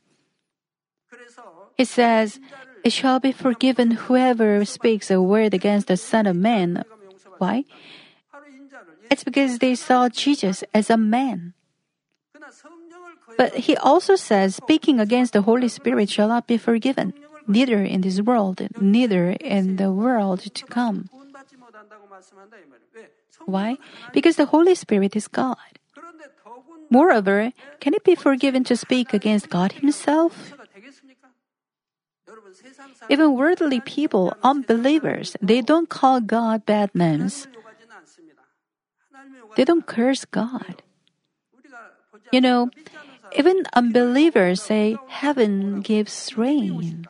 He 1.76 1.86
says, 1.86 2.40
It 2.84 2.92
shall 2.92 3.20
be 3.20 3.32
forgiven 3.32 3.92
whoever 3.92 4.66
speaks 4.66 5.12
a 5.12 5.22
word 5.22 5.54
against 5.54 5.88
the 5.88 5.98
Son 5.98 6.26
of 6.26 6.36
Man. 6.36 6.84
Why? 7.38 7.66
It's 9.10 9.24
because 9.24 9.60
they 9.60 9.76
saw 9.76 10.10
Jesus 10.10 10.64
as 10.74 10.90
a 10.90 10.98
man. 10.98 11.54
But 13.38 13.56
he 13.56 13.78
also 13.78 14.16
says, 14.16 14.56
speaking 14.56 15.00
against 15.00 15.34
the 15.34 15.44
Holy 15.44 15.68
Spirit 15.68 16.10
shall 16.10 16.28
not 16.28 16.48
be 16.48 16.58
forgiven 16.58 17.14
neither 17.48 17.82
in 17.84 18.02
this 18.02 18.22
world, 18.22 18.62
neither 18.80 19.32
in 19.40 19.78
the 19.78 19.92
world 19.92 20.42
to 20.54 20.66
come. 20.66 21.10
Why? 23.46 23.78
Because 24.14 24.36
the 24.36 24.48
Holy 24.48 24.76
Spirit 24.76 25.16
is 25.16 25.28
God. 25.28 25.58
Moreover, 26.90 27.52
can 27.80 27.94
it 27.94 28.04
be 28.04 28.16
forgiven 28.16 28.64
to 28.66 28.76
speak 28.76 29.14
against 29.14 29.50
God 29.50 29.74
Himself? 29.84 30.54
Even 33.10 33.36
worldly 33.36 33.80
people, 33.80 34.34
unbelievers, 34.44 35.36
they 35.42 35.62
don't 35.62 35.90
call 35.90 36.20
God 36.20 36.66
bad 36.66 36.94
names. 36.94 37.48
They 39.56 39.64
don't 39.64 39.86
curse 39.86 40.26
God. 40.26 40.84
You 42.32 42.42
know, 42.42 42.70
even 43.36 43.64
unbelievers 43.74 44.62
say 44.62 44.98
heaven 45.08 45.82
gives 45.82 46.38
rain. 46.38 47.08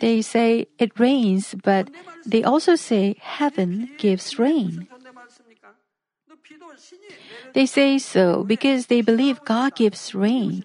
They 0.00 0.22
say 0.22 0.66
it 0.78 0.98
rains, 0.98 1.54
but 1.54 1.90
they 2.24 2.42
also 2.42 2.76
say 2.76 3.16
heaven 3.20 3.90
gives 3.98 4.38
rain. 4.38 4.88
They 7.54 7.66
say 7.66 7.98
so 7.98 8.44
because 8.44 8.86
they 8.86 9.00
believe 9.00 9.44
God 9.44 9.74
gives 9.74 10.14
rain. 10.14 10.64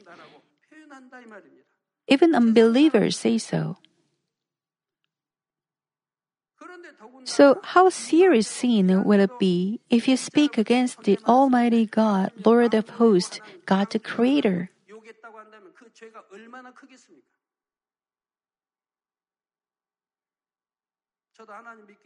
Even 2.08 2.36
unbelievers 2.36 3.18
say 3.18 3.38
so. 3.38 3.78
So, 7.24 7.60
how 7.64 7.90
serious 7.90 8.48
sin 8.48 9.04
will 9.04 9.20
it 9.20 9.40
be 9.40 9.80
if 9.90 10.08
you 10.08 10.18
speak 10.18 10.58
against 10.58 11.04
the 11.04 11.20
Almighty 11.28 11.86
God, 11.86 12.32
Lord 12.44 12.74
of 12.74 12.90
hosts, 12.98 13.40
God 13.66 13.92
the 13.92 14.00
Creator? 14.00 14.70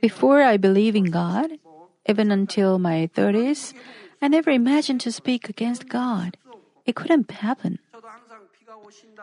Before 0.01 0.41
I 0.41 0.57
believe 0.57 0.95
in 0.95 1.05
God, 1.05 1.59
even 2.07 2.31
until 2.31 2.77
my 2.79 3.09
30s, 3.13 3.73
I 4.21 4.27
never 4.27 4.49
imagined 4.49 5.01
to 5.01 5.11
speak 5.11 5.49
against 5.49 5.89
God. 5.89 6.37
It 6.85 6.95
couldn't 6.95 7.31
happen. 7.31 7.79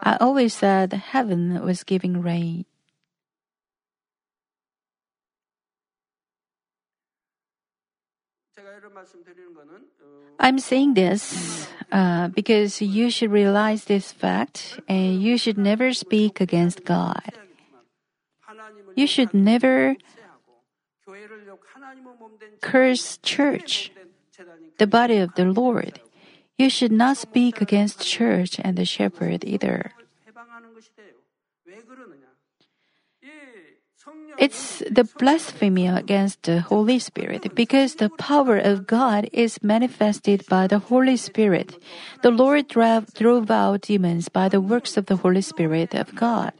I 0.02 0.16
always 0.20 0.54
said 0.54 0.92
heaven 0.92 1.62
was 1.62 1.84
giving 1.84 2.20
rain. 2.20 2.64
I'm 10.38 10.58
saying 10.58 10.94
this 10.94 11.68
uh, 11.90 12.28
because 12.28 12.82
you 12.82 13.10
should 13.10 13.30
realize 13.30 13.84
this 13.84 14.12
fact 14.12 14.80
and 14.88 15.22
you 15.22 15.38
should 15.38 15.58
never 15.58 15.92
speak 15.92 16.40
against 16.40 16.84
God. 16.84 17.22
You 18.94 19.06
should 19.06 19.34
never 19.34 19.96
curse 22.60 23.18
church, 23.22 23.92
the 24.78 24.86
body 24.86 25.16
of 25.16 25.34
the 25.34 25.44
Lord. 25.46 26.00
You 26.58 26.70
should 26.70 26.92
not 26.92 27.16
speak 27.16 27.60
against 27.60 28.06
church 28.06 28.60
and 28.62 28.76
the 28.76 28.84
shepherd 28.84 29.44
either. 29.44 29.92
It's 34.38 34.82
the 34.90 35.04
blasphemy 35.04 35.86
against 35.86 36.42
the 36.42 36.60
Holy 36.60 36.98
Spirit 36.98 37.54
because 37.54 37.96
the 37.96 38.10
power 38.10 38.56
of 38.56 38.86
God 38.86 39.28
is 39.32 39.62
manifested 39.62 40.44
by 40.48 40.66
the 40.66 40.80
Holy 40.80 41.16
Spirit. 41.16 41.78
The 42.22 42.30
Lord 42.30 42.66
drove 42.68 43.50
out 43.50 43.82
demons 43.82 44.28
by 44.28 44.48
the 44.48 44.60
works 44.60 44.96
of 44.96 45.06
the 45.06 45.16
Holy 45.16 45.42
Spirit 45.42 45.94
of 45.94 46.14
God. 46.14 46.52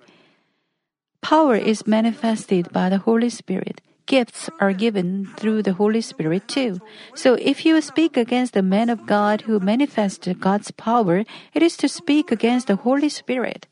Power 1.23 1.55
is 1.55 1.87
manifested 1.87 2.71
by 2.73 2.89
the 2.89 2.99
Holy 2.99 3.31
Spirit. 3.31 3.81
Gifts 4.07 4.51
are 4.61 4.73
given 4.73 5.27
through 5.37 5.63
the 5.63 5.73
Holy 5.73 6.01
Spirit 6.01 6.49
too. 6.49 6.81
So 7.15 7.35
if 7.41 7.65
you 7.65 7.81
speak 7.81 8.17
against 8.17 8.53
the 8.53 8.63
man 8.63 8.91
of 8.91 9.07
God 9.07 9.43
who 9.43 9.61
manifests 9.61 10.29
God's 10.39 10.71
power, 10.73 11.25
it 11.55 11.63
is 11.63 11.77
to 11.79 11.89
speak 11.89 12.31
against 12.33 12.67
the 12.67 12.77
Holy 12.77 13.09
Spirit. 13.09 13.67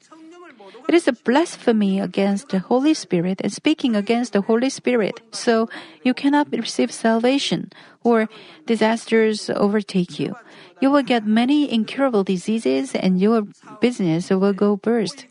It 0.89 0.95
is 0.95 1.09
a 1.09 1.13
blasphemy 1.13 2.01
against 2.01 2.49
the 2.49 2.61
Holy 2.61 2.95
Spirit 2.95 3.41
and 3.43 3.53
speaking 3.53 3.95
against 3.95 4.33
the 4.33 4.43
Holy 4.43 4.71
Spirit. 4.71 5.21
So 5.33 5.69
you 6.03 6.15
cannot 6.15 6.49
receive 6.53 6.93
salvation 6.93 7.71
or 8.03 8.29
disasters 8.67 9.51
overtake 9.51 10.19
you. 10.19 10.37
You 10.81 10.91
will 10.91 11.03
get 11.03 11.27
many 11.27 11.71
incurable 11.71 12.25
diseases 12.25 12.95
and 12.95 13.21
your 13.21 13.47
business 13.81 14.31
will 14.31 14.55
go 14.55 14.77
burst. 14.77 15.27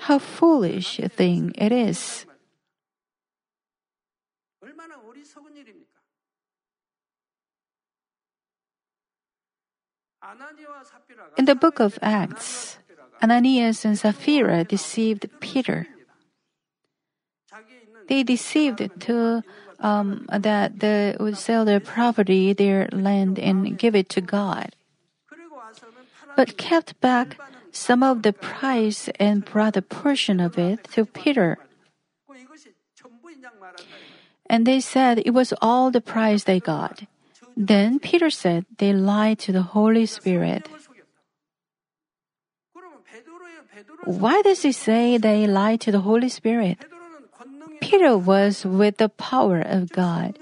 How 0.00 0.18
foolish 0.18 0.98
a 0.98 1.08
thing 1.08 1.52
it 1.56 1.72
is. 1.72 2.26
In 11.36 11.44
the 11.44 11.54
book 11.54 11.80
of 11.80 11.98
Acts, 12.00 12.78
Ananias 13.22 13.84
and 13.84 13.98
Sapphira 13.98 14.64
deceived 14.64 15.28
Peter. 15.40 15.86
They 18.08 18.22
deceived 18.22 18.88
to 19.00 19.42
um, 19.80 20.26
that 20.28 20.80
they 20.80 21.16
would 21.20 21.36
sell 21.36 21.64
their 21.64 21.80
property, 21.80 22.52
their 22.52 22.88
land, 22.92 23.38
and 23.38 23.78
give 23.78 23.94
it 23.94 24.08
to 24.10 24.20
God, 24.20 24.74
but 26.36 26.56
kept 26.56 27.00
back 27.00 27.38
some 27.74 28.02
of 28.02 28.22
the 28.22 28.32
price 28.32 29.08
and 29.18 29.44
brought 29.44 29.76
a 29.76 29.82
portion 29.82 30.40
of 30.40 30.58
it 30.58 30.84
to 30.94 31.04
Peter. 31.04 31.58
And 34.48 34.66
they 34.66 34.80
said 34.80 35.22
it 35.24 35.34
was 35.34 35.52
all 35.60 35.90
the 35.90 36.00
price 36.00 36.44
they 36.44 36.60
got. 36.60 37.04
Then 37.56 37.98
Peter 37.98 38.30
said 38.30 38.66
they 38.78 38.92
lied 38.92 39.38
to 39.40 39.52
the 39.52 39.74
Holy 39.74 40.06
Spirit. 40.06 40.68
Why 44.04 44.42
does 44.42 44.62
he 44.62 44.72
say 44.72 45.18
they 45.18 45.46
lied 45.46 45.80
to 45.82 45.92
the 45.92 46.00
Holy 46.00 46.28
Spirit? 46.28 46.78
Peter 47.80 48.16
was 48.16 48.64
with 48.64 48.98
the 48.98 49.08
power 49.08 49.60
of 49.60 49.90
God. 49.90 50.38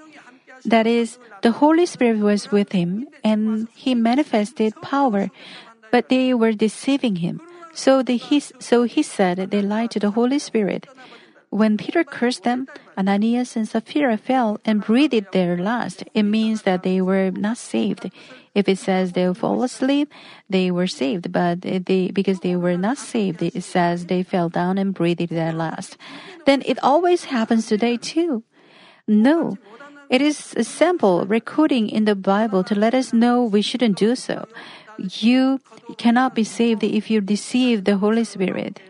That 0.64 0.86
is, 0.86 1.18
the 1.42 1.52
Holy 1.52 1.86
Spirit 1.86 2.18
was 2.18 2.50
with 2.50 2.72
him 2.72 3.08
and 3.24 3.68
he 3.74 3.94
manifested 3.94 4.74
power 4.80 5.30
but 5.92 6.08
they 6.08 6.34
were 6.34 6.52
deceiving 6.52 7.16
him. 7.22 7.40
So, 7.74 8.02
the, 8.02 8.16
he, 8.16 8.40
so 8.40 8.82
he 8.82 9.02
said 9.04 9.38
they 9.38 9.62
lied 9.62 9.92
to 9.92 10.00
the 10.00 10.10
Holy 10.10 10.40
Spirit. 10.40 10.88
When 11.50 11.76
Peter 11.76 12.02
cursed 12.02 12.44
them, 12.44 12.66
Ananias 12.96 13.56
and 13.56 13.68
Sapphira 13.68 14.16
fell 14.16 14.58
and 14.64 14.80
breathed 14.80 15.32
their 15.32 15.56
last. 15.56 16.02
It 16.14 16.24
means 16.24 16.62
that 16.62 16.82
they 16.82 17.00
were 17.00 17.30
not 17.30 17.58
saved. 17.58 18.10
If 18.54 18.68
it 18.68 18.78
says 18.78 19.12
they 19.12 19.32
fall 19.34 19.62
asleep, 19.62 20.10
they 20.48 20.70
were 20.70 20.86
saved, 20.86 21.30
but 21.30 21.60
they, 21.60 22.10
because 22.10 22.40
they 22.40 22.56
were 22.56 22.76
not 22.78 22.96
saved, 22.96 23.42
it 23.42 23.62
says 23.62 24.06
they 24.06 24.22
fell 24.22 24.48
down 24.48 24.78
and 24.78 24.94
breathed 24.94 25.28
their 25.28 25.52
last. 25.52 25.98
Then 26.46 26.62
it 26.64 26.82
always 26.82 27.24
happens 27.24 27.66
today 27.66 27.98
too. 27.98 28.44
No. 29.06 29.58
It 30.08 30.20
is 30.20 30.54
a 30.56 30.64
sample 30.64 31.24
recording 31.24 31.88
in 31.88 32.04
the 32.04 32.14
Bible 32.14 32.62
to 32.64 32.74
let 32.74 32.92
us 32.92 33.12
know 33.12 33.44
we 33.44 33.62
shouldn't 33.62 33.96
do 33.96 34.14
so 34.14 34.46
you 34.98 35.60
cannot 35.96 36.34
be 36.34 36.44
saved 36.44 36.82
if 36.84 37.10
you 37.10 37.20
deceive 37.20 37.84
the 37.84 37.98
Holy 37.98 38.24
Spirit. 38.24 38.80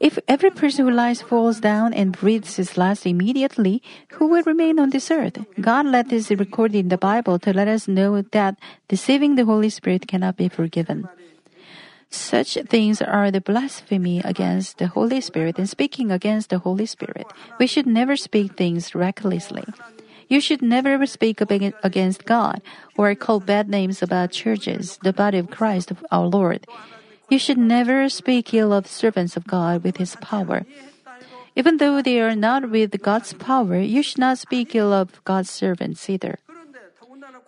If 0.00 0.18
every 0.28 0.50
person 0.50 0.84
who 0.84 0.90
lies 0.90 1.22
falls 1.22 1.60
down 1.60 1.94
and 1.94 2.12
breathes 2.12 2.56
his 2.56 2.76
last 2.76 3.06
immediately, 3.06 3.82
who 4.18 4.26
will 4.26 4.42
remain 4.42 4.78
on 4.78 4.90
this 4.90 5.10
earth? 5.10 5.38
God 5.60 5.86
let 5.86 6.10
this 6.10 6.30
recorded 6.30 6.78
in 6.78 6.88
the 6.88 6.98
Bible 6.98 7.38
to 7.38 7.52
let 7.52 7.68
us 7.68 7.88
know 7.88 8.20
that 8.20 8.58
deceiving 8.88 9.36
the 9.36 9.44
Holy 9.46 9.70
Spirit 9.70 10.08
cannot 10.08 10.36
be 10.36 10.48
forgiven. 10.48 11.08
Such 12.10 12.58
things 12.68 13.00
are 13.02 13.30
the 13.30 13.40
blasphemy 13.40 14.20
against 14.24 14.78
the 14.78 14.88
Holy 14.88 15.20
Spirit 15.20 15.58
and 15.58 15.68
speaking 15.68 16.10
against 16.10 16.50
the 16.50 16.58
Holy 16.58 16.86
Spirit. 16.86 17.26
We 17.58 17.66
should 17.66 17.86
never 17.86 18.16
speak 18.16 18.56
things 18.56 18.94
recklessly. 18.94 19.64
You 20.28 20.40
should 20.40 20.62
never 20.62 21.04
speak 21.06 21.40
against 21.40 22.24
God 22.24 22.62
or 22.96 23.14
call 23.14 23.40
bad 23.40 23.68
names 23.68 24.02
about 24.02 24.32
churches, 24.32 24.98
the 25.02 25.12
body 25.12 25.38
of 25.38 25.50
Christ 25.50 25.90
of 25.90 26.04
our 26.10 26.26
Lord. 26.26 26.66
You 27.28 27.38
should 27.38 27.58
never 27.58 28.08
speak 28.08 28.52
ill 28.52 28.72
of 28.72 28.86
servants 28.86 29.36
of 29.36 29.46
God 29.46 29.82
with 29.82 29.96
his 29.96 30.16
power. 30.16 30.64
Even 31.56 31.78
though 31.78 32.02
they 32.02 32.20
are 32.20 32.34
not 32.34 32.70
with 32.70 33.00
God's 33.00 33.32
power, 33.34 33.78
you 33.78 34.02
should 34.02 34.18
not 34.18 34.38
speak 34.38 34.74
ill 34.74 34.92
of 34.92 35.22
God's 35.24 35.50
servants 35.50 36.10
either. 36.10 36.38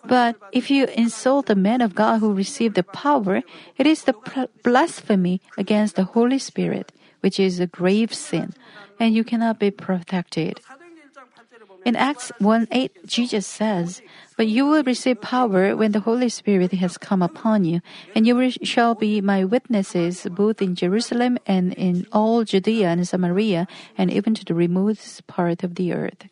But 0.06 0.36
if 0.52 0.70
you 0.70 0.86
insult 0.94 1.46
the 1.46 1.56
man 1.56 1.80
of 1.80 1.94
God 1.94 2.20
who 2.20 2.32
received 2.32 2.76
the 2.76 2.84
power, 2.84 3.42
it 3.76 3.86
is 3.86 4.04
the 4.04 4.14
blasphemy 4.62 5.40
against 5.58 5.96
the 5.96 6.04
Holy 6.04 6.38
Spirit, 6.38 6.92
which 7.20 7.40
is 7.40 7.58
a 7.58 7.66
grave 7.66 8.14
sin, 8.14 8.54
and 9.00 9.14
you 9.14 9.24
cannot 9.24 9.58
be 9.58 9.70
protected. 9.70 10.60
In 11.85 11.95
Acts 11.95 12.31
1 12.39 12.67
8, 12.71 13.05
Jesus 13.05 13.45
says, 13.47 14.01
But 14.37 14.47
you 14.47 14.65
will 14.67 14.83
receive 14.83 15.21
power 15.21 15.75
when 15.75 15.91
the 15.91 16.01
Holy 16.01 16.29
Spirit 16.29 16.71
has 16.73 16.97
come 16.97 17.21
upon 17.21 17.63
you, 17.65 17.81
and 18.15 18.25
you 18.25 18.35
will- 18.35 18.51
shall 18.63 18.95
be 18.95 19.21
my 19.21 19.43
witnesses 19.43 20.27
both 20.29 20.61
in 20.61 20.75
Jerusalem 20.75 21.37
and 21.45 21.73
in 21.77 22.05
all 22.11 22.43
Judea 22.43 22.89
and 22.89 23.07
Samaria, 23.07 23.67
and 23.97 24.11
even 24.11 24.33
to 24.33 24.43
the 24.45 24.55
remotest 24.55 25.25
part 25.27 25.63
of 25.63 25.75
the 25.75 25.91
earth. 25.93 26.27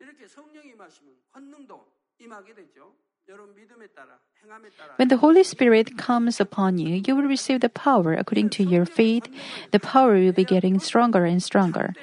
이렇게 0.00 0.26
성령이 0.26 0.70
임하시면 0.70 1.14
권능도 1.32 1.86
임하게 2.20 2.54
되죠. 2.54 2.94
여러분 3.28 3.54
믿음에 3.54 3.86
따라 3.88 3.90
행함에 3.90 3.94
따라 3.96 4.23
when 4.97 5.07
the 5.07 5.17
Holy 5.17 5.43
Spirit 5.43 5.97
comes 5.97 6.39
upon 6.39 6.77
you, 6.77 7.01
you 7.05 7.15
will 7.15 7.27
receive 7.27 7.61
the 7.61 7.69
power 7.69 8.13
according 8.13 8.49
to 8.51 8.63
your 8.63 8.85
faith. 8.85 9.27
The 9.71 9.79
power 9.79 10.13
will 10.13 10.31
be 10.31 10.43
getting 10.43 10.79
stronger 10.79 11.25
and 11.25 11.41
stronger. 11.41 11.93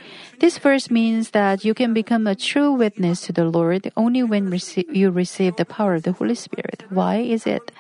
This 0.41 0.59
verse 0.59 0.91
means 0.91 1.31
that 1.31 1.65
you 1.65 1.75
can 1.75 1.95
become 1.95 2.27
a 2.27 2.35
true 2.35 2.73
witness 2.73 3.21
to 3.23 3.33
the 3.33 3.45
Lord 3.45 3.91
only 3.97 4.23
when 4.23 4.53
you 4.91 5.11
receive 5.11 5.57
the 5.57 5.65
power 5.65 5.95
of 5.95 6.03
the 6.03 6.13
Holy 6.13 6.35
Spirit. 6.35 6.85
Why 6.91 7.19
is 7.19 7.47
it? 7.47 7.71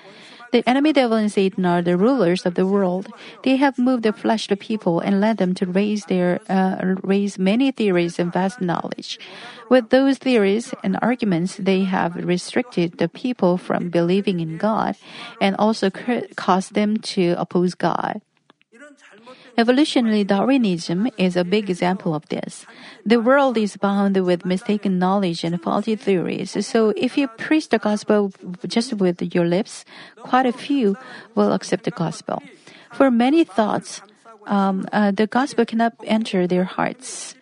The 0.52 0.62
enemy 0.68 0.92
devil 0.92 1.16
and 1.16 1.32
Satan 1.32 1.64
are 1.64 1.80
the 1.80 1.96
rulers 1.96 2.44
of 2.44 2.54
the 2.54 2.66
world. 2.66 3.08
They 3.42 3.56
have 3.56 3.78
moved 3.78 4.02
the 4.02 4.12
flesh 4.12 4.48
to 4.48 4.56
people 4.56 5.00
and 5.00 5.18
led 5.18 5.38
them 5.38 5.54
to 5.54 5.66
raise 5.66 6.04
their 6.04 6.40
uh, 6.48 7.00
raise 7.02 7.38
many 7.38 7.72
theories 7.72 8.18
and 8.18 8.30
vast 8.30 8.60
knowledge. 8.60 9.18
With 9.70 9.88
those 9.88 10.18
theories 10.18 10.74
and 10.84 10.98
arguments, 11.00 11.56
they 11.56 11.84
have 11.84 12.16
restricted 12.16 12.98
the 12.98 13.08
people 13.08 13.56
from 13.56 13.88
believing 13.88 14.40
in 14.40 14.58
God 14.58 14.96
and 15.40 15.56
also 15.56 15.88
caused 16.36 16.74
them 16.74 16.98
to 17.16 17.34
oppose 17.38 17.72
God. 17.72 18.20
Evolutionary 19.58 20.24
Darwinism 20.24 21.08
is 21.18 21.36
a 21.36 21.44
big 21.44 21.68
example 21.68 22.14
of 22.14 22.26
this. 22.28 22.64
The 23.04 23.20
world 23.20 23.58
is 23.58 23.76
bound 23.76 24.16
with 24.16 24.46
mistaken 24.46 24.98
knowledge 24.98 25.44
and 25.44 25.60
faulty 25.60 25.94
theories, 25.94 26.56
so 26.66 26.94
if 26.96 27.18
you 27.18 27.28
preach 27.28 27.68
the 27.68 27.78
gospel 27.78 28.32
just 28.66 28.94
with 28.94 29.20
your 29.34 29.44
lips, 29.44 29.84
quite 30.16 30.46
a 30.46 30.52
few 30.52 30.96
will 31.34 31.52
accept 31.52 31.84
the 31.84 31.90
gospel. 31.90 32.42
For 32.92 33.10
many 33.10 33.44
thoughts, 33.44 34.00
um, 34.46 34.88
uh, 34.92 35.10
the 35.10 35.26
gospel 35.26 35.66
cannot 35.66 35.94
enter 36.04 36.46
their 36.46 36.64
hearts. 36.64 37.34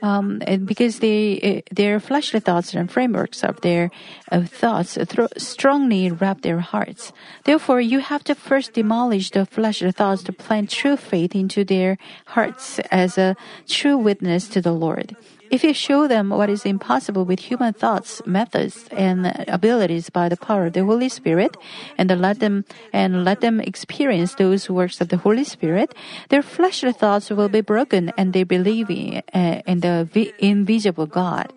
Um, 0.00 0.40
because 0.64 1.00
they, 1.00 1.40
uh, 1.42 1.74
their 1.74 1.98
fleshly 1.98 2.38
thoughts 2.38 2.72
and 2.72 2.88
frameworks 2.88 3.42
of 3.42 3.60
their 3.62 3.90
uh, 4.30 4.42
thoughts 4.42 4.96
strongly 5.36 6.12
wrap 6.12 6.42
their 6.42 6.60
hearts. 6.60 7.12
Therefore, 7.44 7.80
you 7.80 7.98
have 7.98 8.22
to 8.24 8.36
first 8.36 8.74
demolish 8.74 9.30
the 9.30 9.44
fleshly 9.44 9.90
thoughts 9.90 10.22
to 10.24 10.32
plant 10.32 10.70
true 10.70 10.96
faith 10.96 11.34
into 11.34 11.64
their 11.64 11.98
hearts 12.26 12.78
as 12.92 13.18
a 13.18 13.34
true 13.66 13.98
witness 13.98 14.46
to 14.48 14.60
the 14.60 14.72
Lord. 14.72 15.16
If 15.50 15.64
you 15.64 15.72
show 15.72 16.06
them 16.06 16.28
what 16.30 16.48
is 16.50 16.66
impossible 16.66 17.24
with 17.24 17.40
human 17.40 17.72
thoughts, 17.72 18.20
methods, 18.26 18.86
and 18.92 19.26
abilities 19.48 20.10
by 20.10 20.28
the 20.28 20.36
power 20.36 20.66
of 20.66 20.74
the 20.74 20.84
Holy 20.84 21.08
Spirit, 21.08 21.56
and 21.96 22.10
let 22.20 22.40
them 22.40 22.66
and 22.92 23.24
let 23.24 23.40
them 23.40 23.58
experience 23.60 24.34
those 24.34 24.68
works 24.68 25.00
of 25.00 25.08
the 25.08 25.16
Holy 25.16 25.44
Spirit, 25.44 25.94
their 26.28 26.42
fleshly 26.42 26.92
thoughts 26.92 27.30
will 27.30 27.48
be 27.48 27.62
broken, 27.62 28.12
and 28.16 28.34
they 28.34 28.44
believe 28.44 28.90
in, 28.90 29.22
uh, 29.32 29.62
in 29.66 29.80
the 29.80 30.06
vi- 30.12 30.34
invisible 30.38 31.06
God, 31.06 31.50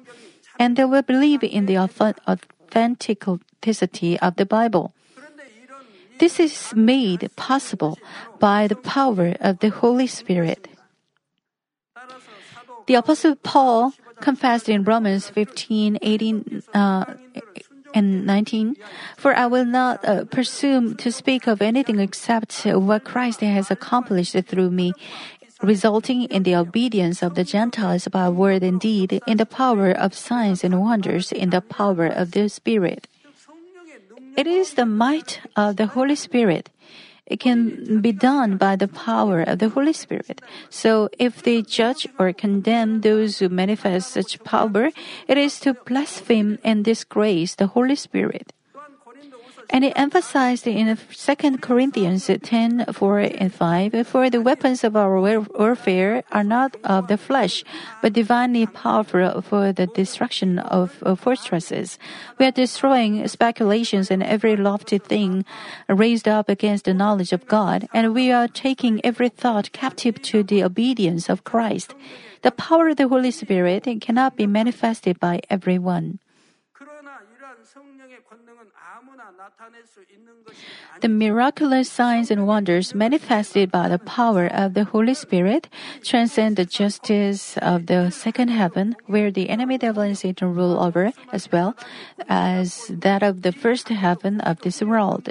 and 0.57 0.77
they 0.77 0.85
will 0.85 1.03
believe 1.03 1.43
in 1.43 1.65
the 1.65 1.77
authenticity 1.77 4.17
of 4.19 4.37
the 4.37 4.45
Bible. 4.45 4.93
This 6.19 6.39
is 6.39 6.73
made 6.75 7.29
possible 7.35 7.97
by 8.39 8.67
the 8.67 8.75
power 8.75 9.35
of 9.41 9.59
the 9.59 9.69
Holy 9.69 10.07
Spirit. 10.07 10.69
The 12.87 12.95
Apostle 12.95 13.35
Paul 13.35 13.93
confessed 14.19 14.69
in 14.69 14.83
Romans 14.83 15.29
15, 15.29 15.99
18, 16.01 16.63
uh, 16.73 17.05
and 17.93 18.25
19 18.25 18.75
For 19.17 19.35
I 19.35 19.47
will 19.47 19.65
not 19.65 20.03
uh, 20.05 20.25
presume 20.25 20.95
to 20.97 21.11
speak 21.11 21.47
of 21.47 21.61
anything 21.61 21.99
except 21.99 22.65
what 22.65 23.03
Christ 23.03 23.41
has 23.41 23.69
accomplished 23.71 24.35
through 24.47 24.71
me, 24.71 24.93
resulting 25.61 26.23
in 26.23 26.43
the 26.43 26.55
obedience 26.55 27.21
of 27.21 27.35
the 27.35 27.43
Gentiles 27.43 28.07
by 28.07 28.29
word 28.29 28.63
and 28.63 28.79
deed, 28.79 29.21
in 29.27 29.37
the 29.37 29.45
power 29.45 29.91
of 29.91 30.15
signs 30.15 30.63
and 30.63 30.79
wonders, 30.79 31.31
in 31.31 31.49
the 31.49 31.61
power 31.61 32.07
of 32.07 32.31
the 32.31 32.49
Spirit. 32.49 33.07
It 34.37 34.47
is 34.47 34.75
the 34.75 34.85
might 34.85 35.41
of 35.55 35.75
the 35.75 35.87
Holy 35.87 36.15
Spirit 36.15 36.69
it 37.31 37.39
can 37.39 38.01
be 38.01 38.11
done 38.11 38.57
by 38.57 38.75
the 38.75 38.89
power 38.89 39.41
of 39.41 39.59
the 39.59 39.69
Holy 39.69 39.93
Spirit. 39.93 40.41
So 40.69 41.07
if 41.17 41.41
they 41.41 41.61
judge 41.61 42.05
or 42.19 42.33
condemn 42.33 43.01
those 43.01 43.39
who 43.39 43.47
manifest 43.47 44.11
such 44.11 44.43
power, 44.43 44.91
it 45.27 45.37
is 45.37 45.59
to 45.61 45.73
blaspheme 45.73 46.59
and 46.61 46.83
disgrace 46.83 47.55
the 47.55 47.67
Holy 47.67 47.95
Spirit. 47.95 48.51
And 49.69 49.85
it 49.85 49.93
emphasized 49.95 50.67
in 50.67 50.97
2 50.97 51.57
Corinthians 51.57 52.27
10 52.27 52.85
4 52.91 53.19
and 53.19 53.53
5 53.53 54.07
For 54.07 54.29
the 54.29 54.41
weapons 54.41 54.83
of 54.83 54.95
our 54.95 55.19
warfare 55.19 56.23
are 56.31 56.43
not 56.43 56.75
of 56.83 57.07
the 57.07 57.17
flesh, 57.17 57.63
but 58.01 58.13
divinely 58.13 58.65
powerful 58.65 59.41
for 59.41 59.71
the 59.71 59.87
destruction 59.87 60.59
of 60.59 61.03
fortresses. 61.19 61.97
We 62.37 62.45
are 62.47 62.51
destroying 62.51 63.27
speculations 63.27 64.11
and 64.11 64.23
every 64.23 64.55
lofty 64.55 64.97
thing 64.97 65.45
raised 65.87 66.27
up 66.27 66.49
against 66.49 66.85
the 66.85 66.93
knowledge 66.93 67.31
of 67.31 67.47
God, 67.47 67.87
and 67.93 68.13
we 68.13 68.31
are 68.31 68.47
taking 68.47 68.99
every 69.05 69.29
thought 69.29 69.71
captive 69.71 70.21
to 70.23 70.43
the 70.43 70.63
obedience 70.63 71.29
of 71.29 71.43
Christ. 71.43 71.93
The 72.41 72.51
power 72.51 72.89
of 72.89 72.97
the 72.97 73.07
Holy 73.07 73.31
Spirit 73.31 73.85
cannot 74.01 74.35
be 74.35 74.47
manifested 74.47 75.19
by 75.19 75.41
everyone. 75.49 76.19
The 81.01 81.09
miraculous 81.09 81.89
signs 81.89 82.29
and 82.29 82.45
wonders 82.45 82.93
manifested 82.93 83.71
by 83.71 83.89
the 83.89 83.97
power 83.97 84.45
of 84.47 84.73
the 84.73 84.83
Holy 84.85 85.13
Spirit 85.13 85.67
transcend 86.03 86.57
the 86.57 86.65
justice 86.65 87.57
of 87.57 87.87
the 87.87 88.11
second 88.11 88.49
heaven, 88.49 88.95
where 89.07 89.31
the 89.31 89.49
enemy 89.49 89.77
devil 89.77 90.03
and 90.03 90.17
Satan 90.17 90.53
rule 90.53 90.77
over, 90.79 91.11
as 91.31 91.51
well 91.51 91.75
as 92.29 92.87
that 92.89 93.23
of 93.23 93.41
the 93.41 93.51
first 93.51 93.89
heaven 93.89 94.41
of 94.41 94.61
this 94.61 94.81
world. 94.81 95.29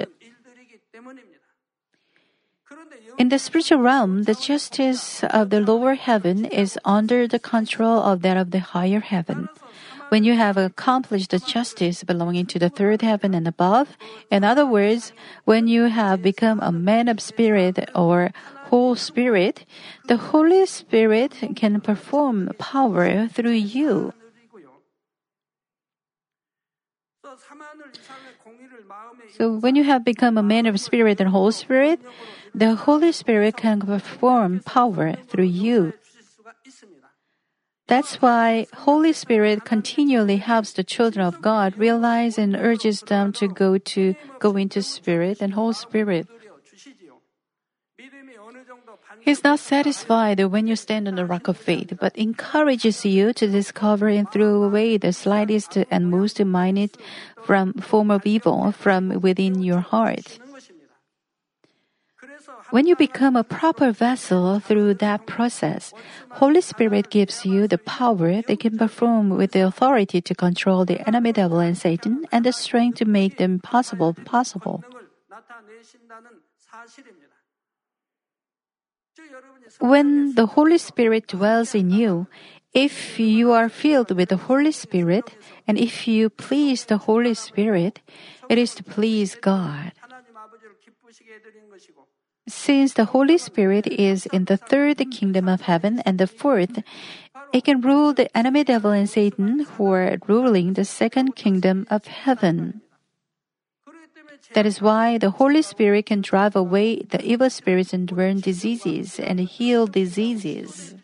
In 3.17 3.29
the 3.29 3.39
spiritual 3.39 3.79
realm, 3.79 4.23
the 4.23 4.35
justice 4.35 5.23
of 5.23 5.49
the 5.51 5.61
lower 5.61 5.95
heaven 5.95 6.45
is 6.45 6.77
under 6.83 7.27
the 7.27 7.39
control 7.39 7.99
of 7.99 8.21
that 8.23 8.35
of 8.35 8.51
the 8.51 8.59
higher 8.59 8.99
heaven. 8.99 9.47
When 10.11 10.25
you 10.25 10.35
have 10.35 10.57
accomplished 10.57 11.31
the 11.31 11.39
justice 11.39 12.03
belonging 12.03 12.45
to 12.47 12.59
the 12.59 12.67
third 12.67 13.01
heaven 13.01 13.33
and 13.33 13.47
above, 13.47 13.95
in 14.29 14.43
other 14.43 14.67
words, 14.67 15.13
when 15.45 15.71
you 15.71 15.87
have 15.87 16.21
become 16.21 16.59
a 16.59 16.69
man 16.69 17.07
of 17.07 17.21
spirit 17.21 17.79
or 17.95 18.35
whole 18.67 18.99
spirit, 18.99 19.63
the 20.11 20.17
Holy 20.17 20.65
Spirit 20.65 21.55
can 21.55 21.79
perform 21.79 22.51
power 22.59 23.29
through 23.29 23.55
you. 23.55 24.11
So, 29.31 29.55
when 29.63 29.79
you 29.79 29.85
have 29.85 30.03
become 30.03 30.37
a 30.37 30.43
man 30.43 30.65
of 30.65 30.77
spirit 30.77 31.21
and 31.21 31.29
whole 31.29 31.53
spirit, 31.53 32.01
the 32.53 32.75
Holy 32.75 33.13
Spirit 33.13 33.55
can 33.55 33.79
perform 33.79 34.59
power 34.59 35.15
through 35.31 35.47
you. 35.47 35.93
That's 37.91 38.21
why 38.21 38.67
Holy 38.87 39.11
Spirit 39.11 39.65
continually 39.65 40.37
helps 40.37 40.71
the 40.71 40.83
children 40.83 41.27
of 41.27 41.41
God 41.41 41.75
realize 41.75 42.37
and 42.37 42.55
urges 42.55 43.01
them 43.01 43.33
to 43.33 43.51
go 43.51 43.77
to 43.91 44.15
go 44.39 44.55
into 44.55 44.81
spirit 44.81 45.41
and 45.41 45.51
Holy 45.51 45.73
spirit. 45.75 46.25
He's 49.19 49.43
not 49.43 49.59
satisfied 49.59 50.39
when 50.39 50.67
you 50.67 50.77
stand 50.77 51.09
on 51.09 51.15
the 51.15 51.25
rock 51.25 51.49
of 51.49 51.57
faith, 51.57 51.91
but 51.99 52.15
encourages 52.15 53.03
you 53.03 53.33
to 53.33 53.45
discover 53.51 54.07
and 54.07 54.23
throw 54.31 54.63
away 54.63 54.95
the 54.95 55.11
slightest 55.11 55.75
and 55.91 56.09
most 56.09 56.39
minute 56.39 56.95
from 57.43 57.73
form 57.73 58.09
of 58.09 58.25
evil 58.25 58.71
from 58.71 59.19
within 59.19 59.61
your 59.61 59.81
heart. 59.81 60.39
When 62.71 62.87
you 62.87 62.95
become 62.95 63.35
a 63.35 63.43
proper 63.43 63.91
vessel 63.91 64.59
through 64.59 64.95
that 65.03 65.27
process, 65.27 65.93
Holy 66.31 66.61
Spirit 66.61 67.09
gives 67.09 67.45
you 67.45 67.67
the 67.67 67.77
power 67.77 68.41
that 68.41 68.59
can 68.59 68.77
perform 68.77 69.29
with 69.29 69.51
the 69.51 69.67
authority 69.67 70.21
to 70.21 70.33
control 70.33 70.85
the 70.85 71.05
enemy 71.05 71.33
devil 71.33 71.59
and 71.59 71.77
Satan 71.77 72.25
and 72.31 72.45
the 72.45 72.53
strength 72.53 72.99
to 72.99 73.05
make 73.05 73.37
the 73.37 73.43
impossible 73.43 74.13
possible. 74.23 74.83
When 79.79 80.35
the 80.35 80.45
Holy 80.45 80.77
Spirit 80.77 81.27
dwells 81.27 81.75
in 81.75 81.91
you, 81.91 82.27
if 82.73 83.19
you 83.19 83.51
are 83.51 83.67
filled 83.67 84.15
with 84.15 84.29
the 84.29 84.47
Holy 84.47 84.71
Spirit 84.71 85.35
and 85.67 85.77
if 85.77 86.07
you 86.07 86.29
please 86.29 86.85
the 86.85 86.99
Holy 86.99 87.33
Spirit, 87.33 87.99
it 88.47 88.57
is 88.57 88.73
to 88.75 88.83
please 88.83 89.35
God. 89.35 89.91
Since 92.47 92.93
the 92.93 93.05
Holy 93.05 93.37
Spirit 93.37 93.85
is 93.87 94.25
in 94.27 94.45
the 94.45 94.57
third 94.57 94.97
kingdom 95.11 95.47
of 95.47 95.61
heaven 95.61 95.99
and 96.05 96.17
the 96.17 96.27
fourth, 96.27 96.81
it 97.53 97.63
can 97.63 97.81
rule 97.81 98.13
the 98.13 98.35
enemy 98.35 98.63
devil 98.63 98.91
and 98.91 99.09
Satan 99.09 99.67
who 99.77 99.91
are 99.91 100.17
ruling 100.27 100.73
the 100.73 100.85
second 100.85 101.35
kingdom 101.35 101.85
of 101.89 102.07
heaven. 102.07 102.81
That 104.53 104.65
is 104.65 104.81
why 104.81 105.17
the 105.17 105.31
Holy 105.31 105.61
Spirit 105.61 106.07
can 106.07 106.21
drive 106.21 106.55
away 106.55 107.03
the 107.03 107.23
evil 107.23 107.49
spirits 107.49 107.93
and 107.93 108.07
burn 108.07 108.41
diseases 108.41 109.19
and 109.19 109.39
heal 109.39 109.87
diseases. 109.87 110.95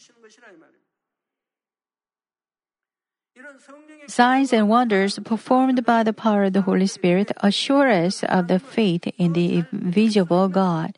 Signs 4.08 4.52
and 4.54 4.70
wonders 4.70 5.20
performed 5.20 5.86
by 5.86 6.04
the 6.04 6.14
power 6.14 6.46
of 6.46 6.54
the 6.54 6.62
Holy 6.64 6.88
Spirit 6.88 7.32
assure 7.38 7.90
us 7.90 8.24
of 8.24 8.48
the 8.48 8.60
faith 8.60 9.06
in 9.18 9.34
the 9.34 9.64
invisible 9.72 10.48
God. 10.48 10.98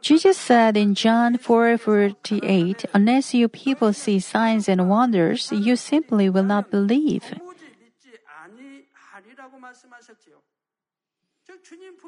Jesus 0.00 0.36
said 0.36 0.76
in 0.76 0.94
John 0.94 1.38
4:48, 1.38 2.84
"Unless 2.92 3.32
you 3.32 3.48
people 3.48 3.92
see 3.92 4.20
signs 4.20 4.68
and 4.68 4.88
wonders, 4.88 5.50
you 5.50 5.76
simply 5.76 6.28
will 6.28 6.44
not 6.44 6.70
believe." 6.70 7.32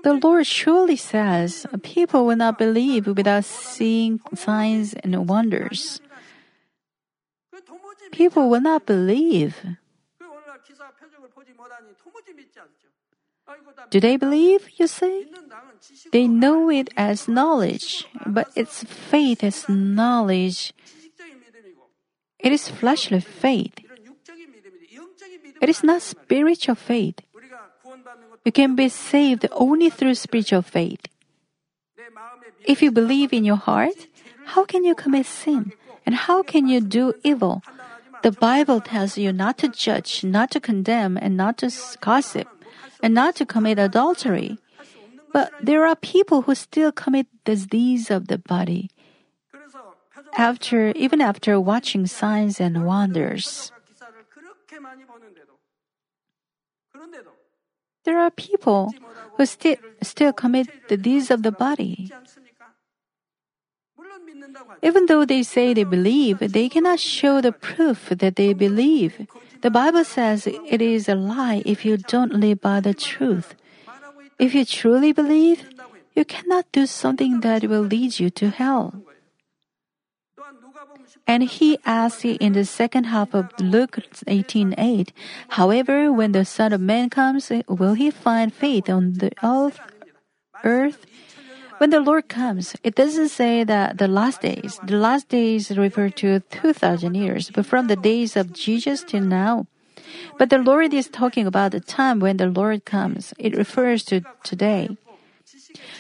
The 0.03 0.19
Lord 0.23 0.47
surely 0.47 0.97
says, 0.97 1.67
"People 1.83 2.27
will 2.27 2.37
not 2.37 2.59
believe 2.59 3.07
without 3.07 3.45
seeing 3.45 4.21
signs 4.35 4.95
and 4.95 5.29
wonders." 5.29 6.01
People 8.13 8.49
will 8.49 8.61
not 8.61 8.87
believe. 8.87 9.57
Do 13.91 14.01
they 14.01 14.17
believe, 14.17 14.69
you 14.77 14.87
say? 14.87 15.27
They 16.13 16.27
know 16.27 16.71
it 16.71 16.91
as 16.97 17.29
knowledge, 17.29 18.07
but 18.27 18.49
its 18.57 18.83
faith 18.83 19.45
is 19.45 19.69
knowledge. 19.69 20.73
It 22.39 22.53
is 22.53 22.69
fleshly 22.69 23.21
faith. 23.21 23.75
It 25.61 25.69
is 25.69 25.83
not 25.83 26.03
spiritual 26.03 26.75
faith. 26.75 27.21
You 28.45 28.53
can 28.53 28.77
be 28.77 28.89
saved 28.89 29.47
only 29.53 29.91
through 29.91 30.15
spiritual 30.15 30.63
faith. 30.63 31.07
If 32.65 32.83
you 32.83 32.91
believe 32.91 33.33
in 33.33 33.45
your 33.45 33.57
heart, 33.57 34.07
how 34.47 34.65
can 34.65 34.85
you 34.85 34.95
commit 34.95 35.27
sin? 35.27 35.73
And 36.05 36.15
how 36.15 36.43
can 36.43 36.69
you 36.69 36.81
do 36.81 37.15
evil? 37.25 37.63
The 38.23 38.33
Bible 38.33 38.81
tells 38.81 39.19
you 39.19 39.33
not 39.33 39.59
to 39.59 39.69
judge, 39.69 40.25
not 40.25 40.51
to 40.53 40.61
condemn, 40.61 41.17
and 41.17 41.37
not 41.37 41.59
to 41.59 41.71
gossip 42.01 42.49
and 43.03 43.15
not 43.15 43.37
to 43.37 43.47
commit 43.47 43.79
adultery. 43.79 44.59
But 45.33 45.53
there 45.61 45.87
are 45.87 45.97
people 45.97 46.43
who 46.43 46.55
still 46.55 46.93
commit 46.93 47.27
disease 47.45 48.11
of 48.11 48.29
the 48.29 48.39
body 48.39 48.91
after 50.37 50.93
even 50.97 51.21
after 51.21 51.61
watching 51.61 52.07
signs 52.07 52.61
and 52.61 52.87
wonders. 52.87 53.73
There 58.05 58.19
are 58.19 58.31
people 58.31 58.95
who 59.37 59.47
sti- 59.47 59.79
still 60.03 60.33
commit 60.33 60.89
the 60.89 60.97
deeds 60.97 61.31
of 61.31 61.43
the 61.43 61.51
body. 61.53 62.13
Even 64.83 65.07
though 65.07 65.25
they 65.25 65.43
say 65.43 65.75
they 65.75 65.85
believe, 65.85 66.39
they 66.39 66.69
cannot 66.69 67.01
show 67.01 67.41
the 67.41 67.53
proof 67.53 68.09
that 68.11 68.37
they 68.37 68.53
believe. 68.53 69.27
The 69.63 69.71
Bible 69.71 70.05
says 70.05 70.47
it 70.47 70.83
is 70.83 71.09
a 71.09 71.15
lie 71.15 71.63
if 71.65 71.85
you 71.85 71.97
don't 71.97 72.35
live 72.35 72.61
by 72.61 72.81
the 72.81 72.95
truth. 72.95 73.55
If 74.39 74.55
you 74.55 74.65
truly 74.65 75.13
believe, 75.13 75.69
you 76.15 76.25
cannot 76.25 76.71
do 76.73 76.87
something 76.87 77.41
that 77.41 77.65
will 77.65 77.83
lead 77.83 78.19
you 78.21 78.31
to 78.31 78.51
hell. 78.51 78.95
And 81.27 81.43
he 81.43 81.79
asked 81.85 82.25
in 82.25 82.53
the 82.53 82.65
second 82.65 83.05
half 83.05 83.35
of 83.35 83.51
Luke 83.59 83.99
18:8, 84.27 85.11
however, 85.59 86.13
when 86.13 86.33
the 86.33 86.45
Son 86.45 86.73
of 86.73 86.81
Man 86.81 87.11
comes, 87.11 87.51
will 87.69 87.95
he 87.95 88.11
find 88.11 88.55
faith 88.55 88.89
on 88.89 89.15
the 89.19 89.33
earth? 89.43 89.81
When 91.79 91.91
the 91.91 92.01
Lord 92.01 92.29
comes, 92.29 92.75
it 92.83 92.95
doesn't 92.95 93.29
say 93.29 93.63
that 93.65 93.99
the 93.99 94.09
last 94.09 94.41
days. 94.41 94.81
The 94.87 94.97
last 94.97 95.29
days 95.29 95.77
refer 95.77 96.09
to 96.11 96.41
2,000 96.41 97.15
years, 97.15 97.51
but 97.51 97.67
from 97.67 97.87
the 97.87 97.97
days 97.97 98.37
of 98.37 98.53
Jesus 98.53 99.05
till 99.05 99.23
now. 99.23 99.67
But 100.39 100.51
the 100.51 100.59
Lord 100.59 100.95
is 100.95 101.09
talking 101.09 101.47
about 101.47 101.73
the 101.73 101.81
time 101.81 102.21
when 102.21 102.39
the 102.39 102.49
Lord 102.49 102.85
comes. 102.85 103.35
It 103.39 103.57
refers 103.57 104.05
to 104.05 104.23
today. 104.43 104.97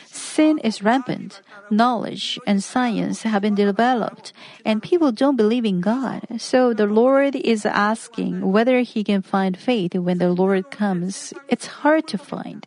Sin 0.06 0.58
is 0.58 0.82
rampant. 0.82 1.40
Knowledge 1.70 2.38
and 2.46 2.62
science 2.62 3.22
have 3.22 3.42
been 3.42 3.54
developed, 3.54 4.32
and 4.64 4.82
people 4.82 5.10
don't 5.10 5.36
believe 5.36 5.64
in 5.64 5.80
God. 5.80 6.22
So 6.38 6.72
the 6.72 6.86
Lord 6.86 7.34
is 7.34 7.66
asking 7.66 8.52
whether 8.52 8.80
He 8.80 9.02
can 9.02 9.20
find 9.20 9.58
faith 9.58 9.94
when 9.94 10.18
the 10.18 10.30
Lord 10.30 10.70
comes. 10.70 11.34
It's 11.48 11.66
hard 11.66 12.06
to 12.08 12.18
find. 12.18 12.66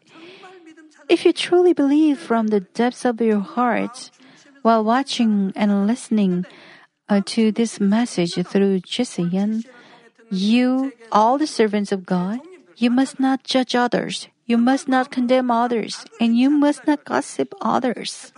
If 1.10 1.26
you 1.26 1.34
truly 1.34 1.74
believe 1.74 2.20
from 2.20 2.48
the 2.48 2.62
depths 2.62 3.04
of 3.04 3.20
your 3.20 3.40
heart, 3.42 4.12
while 4.62 4.84
watching 4.84 5.52
and 5.56 5.88
listening 5.88 6.46
uh, 7.10 7.22
to 7.34 7.52
this 7.52 7.80
message 7.80 8.36
through 8.46 8.82
GCN, 8.82 9.66
you, 10.30 10.94
all 11.12 11.38
the 11.38 11.48
servants 11.48 11.92
of 11.92 12.06
God, 12.06 12.40
you 12.78 12.90
must 12.90 13.20
not 13.20 13.44
judge 13.44 13.74
others. 13.74 14.28
You 14.46 14.58
must 14.58 14.88
not 14.88 15.12
condemn 15.12 15.52
others, 15.52 16.06
and 16.20 16.38
you 16.38 16.50
must 16.50 16.86
not 16.86 17.06
gossip 17.06 17.54
others. 17.62 18.32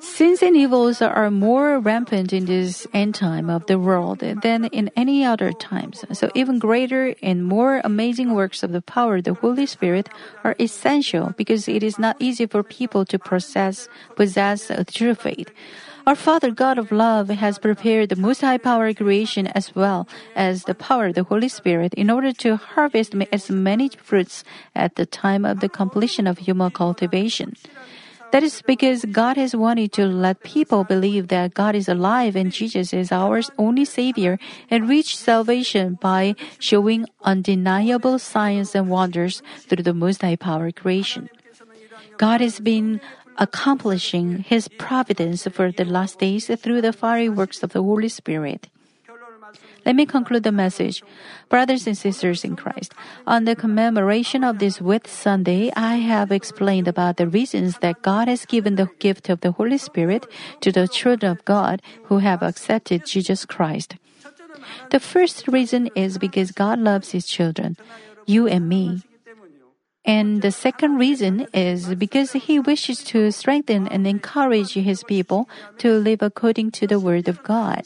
Sins 0.00 0.42
and 0.42 0.56
evils 0.56 1.00
are 1.00 1.30
more 1.30 1.78
rampant 1.78 2.32
in 2.32 2.46
this 2.46 2.86
end 2.92 3.14
time 3.14 3.48
of 3.48 3.64
the 3.66 3.78
world 3.78 4.18
than 4.18 4.64
in 4.66 4.90
any 4.96 5.24
other 5.24 5.52
times. 5.52 6.04
So 6.12 6.30
even 6.34 6.58
greater 6.58 7.14
and 7.22 7.44
more 7.44 7.80
amazing 7.84 8.34
works 8.34 8.62
of 8.62 8.72
the 8.72 8.82
power 8.82 9.16
of 9.16 9.24
the 9.24 9.34
Holy 9.34 9.66
Spirit 9.66 10.08
are 10.42 10.56
essential 10.58 11.34
because 11.36 11.68
it 11.68 11.82
is 11.82 11.98
not 11.98 12.16
easy 12.18 12.46
for 12.46 12.62
people 12.62 13.04
to 13.06 13.18
possess, 13.18 13.88
possess 14.16 14.70
a 14.70 14.84
true 14.84 15.14
faith. 15.14 15.50
Our 16.06 16.14
Father 16.16 16.50
God 16.50 16.78
of 16.78 16.92
love 16.92 17.28
has 17.28 17.58
prepared 17.58 18.10
the 18.10 18.16
most 18.16 18.40
high 18.40 18.58
power 18.58 18.92
creation 18.92 19.46
as 19.48 19.74
well 19.74 20.08
as 20.34 20.64
the 20.64 20.74
power 20.74 21.06
of 21.06 21.14
the 21.14 21.24
Holy 21.24 21.48
Spirit 21.48 21.94
in 21.94 22.10
order 22.10 22.32
to 22.32 22.56
harvest 22.56 23.14
as 23.32 23.50
many 23.50 23.88
fruits 23.88 24.44
at 24.74 24.96
the 24.96 25.06
time 25.06 25.44
of 25.44 25.60
the 25.60 25.68
completion 25.68 26.26
of 26.26 26.38
human 26.38 26.70
cultivation. 26.70 27.56
That 28.36 28.44
is 28.44 28.60
because 28.60 29.06
God 29.08 29.38
has 29.38 29.56
wanted 29.56 29.96
to 29.96 30.04
let 30.04 30.44
people 30.44 30.84
believe 30.84 31.28
that 31.28 31.54
God 31.54 31.74
is 31.74 31.88
alive 31.88 32.36
and 32.36 32.52
Jesus 32.52 32.92
is 32.92 33.10
our 33.10 33.40
only 33.56 33.86
Savior 33.86 34.38
and 34.68 34.86
reach 34.86 35.16
salvation 35.16 35.96
by 36.02 36.36
showing 36.58 37.06
undeniable 37.24 38.18
signs 38.18 38.74
and 38.74 38.90
wonders 38.90 39.40
through 39.64 39.84
the 39.84 39.94
Most 39.94 40.20
High 40.20 40.36
Power 40.36 40.70
creation. 40.70 41.30
God 42.18 42.42
has 42.42 42.60
been 42.60 43.00
accomplishing 43.38 44.44
His 44.44 44.68
providence 44.68 45.48
for 45.48 45.72
the 45.72 45.86
last 45.86 46.18
days 46.18 46.52
through 46.60 46.82
the 46.82 46.92
fiery 46.92 47.30
works 47.30 47.62
of 47.62 47.72
the 47.72 47.82
Holy 47.82 48.10
Spirit. 48.10 48.68
Let 49.86 49.94
me 49.94 50.04
conclude 50.04 50.42
the 50.42 50.50
message. 50.50 51.04
Brothers 51.48 51.86
and 51.86 51.96
sisters 51.96 52.42
in 52.42 52.56
Christ, 52.56 52.92
on 53.24 53.44
the 53.44 53.54
commemoration 53.54 54.42
of 54.42 54.58
this 54.58 54.80
Whit 54.80 55.06
Sunday, 55.06 55.70
I 55.76 56.02
have 56.02 56.32
explained 56.32 56.88
about 56.88 57.18
the 57.18 57.28
reasons 57.28 57.78
that 57.78 58.02
God 58.02 58.26
has 58.26 58.44
given 58.44 58.74
the 58.74 58.90
gift 58.98 59.28
of 59.28 59.42
the 59.42 59.52
Holy 59.52 59.78
Spirit 59.78 60.26
to 60.60 60.72
the 60.72 60.88
children 60.88 61.30
of 61.30 61.44
God 61.44 61.80
who 62.10 62.18
have 62.18 62.42
accepted 62.42 63.06
Jesus 63.06 63.46
Christ. 63.46 63.94
The 64.90 64.98
first 64.98 65.46
reason 65.46 65.88
is 65.94 66.18
because 66.18 66.50
God 66.50 66.80
loves 66.80 67.12
His 67.12 67.26
children, 67.26 67.76
you 68.26 68.48
and 68.48 68.68
me. 68.68 69.02
And 70.04 70.42
the 70.42 70.52
second 70.52 70.98
reason 70.98 71.46
is 71.54 71.94
because 71.94 72.32
He 72.32 72.58
wishes 72.58 73.02
to 73.14 73.30
strengthen 73.30 73.86
and 73.86 74.06
encourage 74.06 74.74
His 74.74 75.04
people 75.04 75.48
to 75.78 75.94
live 75.94 76.22
according 76.22 76.72
to 76.82 76.86
the 76.86 76.98
Word 76.98 77.28
of 77.28 77.42
God. 77.44 77.82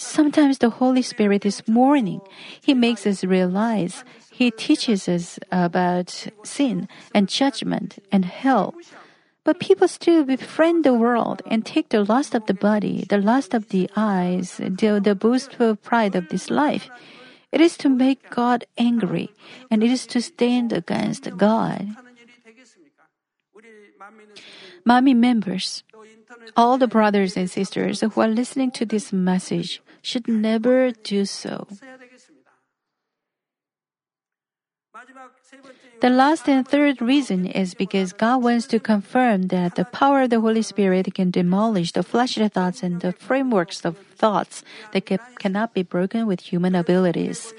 Sometimes 0.00 0.58
the 0.58 0.70
Holy 0.70 1.02
Spirit 1.02 1.44
is 1.44 1.60
mourning. 1.68 2.22
He 2.62 2.72
makes 2.72 3.06
us 3.06 3.22
realize. 3.22 4.02
He 4.32 4.50
teaches 4.50 5.06
us 5.06 5.38
about 5.52 6.26
sin 6.42 6.88
and 7.14 7.28
judgment 7.28 7.98
and 8.10 8.24
hell. 8.24 8.74
But 9.44 9.60
people 9.60 9.88
still 9.88 10.24
befriend 10.24 10.84
the 10.84 10.94
world 10.94 11.42
and 11.44 11.66
take 11.66 11.90
the 11.90 12.02
lust 12.02 12.34
of 12.34 12.46
the 12.46 12.54
body, 12.54 13.04
the 13.10 13.18
lust 13.18 13.52
of 13.52 13.68
the 13.68 13.90
eyes, 13.94 14.56
the, 14.56 15.02
the 15.04 15.14
boastful 15.14 15.76
pride 15.76 16.16
of 16.16 16.30
this 16.30 16.48
life. 16.48 16.88
It 17.52 17.60
is 17.60 17.76
to 17.84 17.90
make 17.90 18.30
God 18.30 18.64
angry, 18.78 19.28
and 19.70 19.84
it 19.84 19.90
is 19.90 20.06
to 20.16 20.22
stand 20.22 20.72
against 20.72 21.28
God. 21.36 21.88
Manmin 24.86 25.18
members, 25.18 25.84
all 26.56 26.78
the 26.78 26.88
brothers 26.88 27.36
and 27.36 27.50
sisters 27.50 28.00
who 28.00 28.20
are 28.20 28.28
listening 28.28 28.70
to 28.70 28.86
this 28.86 29.12
message, 29.12 29.82
should 30.02 30.28
never 30.28 30.90
do 30.90 31.24
so. 31.24 31.66
The 36.00 36.10
last 36.10 36.48
and 36.48 36.66
third 36.66 37.00
reason 37.00 37.46
is 37.46 37.74
because 37.74 38.12
God 38.12 38.42
wants 38.42 38.66
to 38.68 38.80
confirm 38.80 39.48
that 39.48 39.76
the 39.76 39.84
power 39.84 40.22
of 40.22 40.30
the 40.30 40.40
Holy 40.40 40.62
Spirit 40.62 41.14
can 41.14 41.30
demolish 41.30 41.92
the 41.92 42.02
fleshly 42.02 42.48
thoughts 42.48 42.82
and 42.82 43.00
the 43.00 43.12
frameworks 43.12 43.84
of 43.84 43.98
thoughts 44.16 44.64
that 44.92 45.06
cannot 45.38 45.74
be 45.74 45.82
broken 45.82 46.26
with 46.26 46.40
human 46.40 46.74
abilities. 46.74 47.52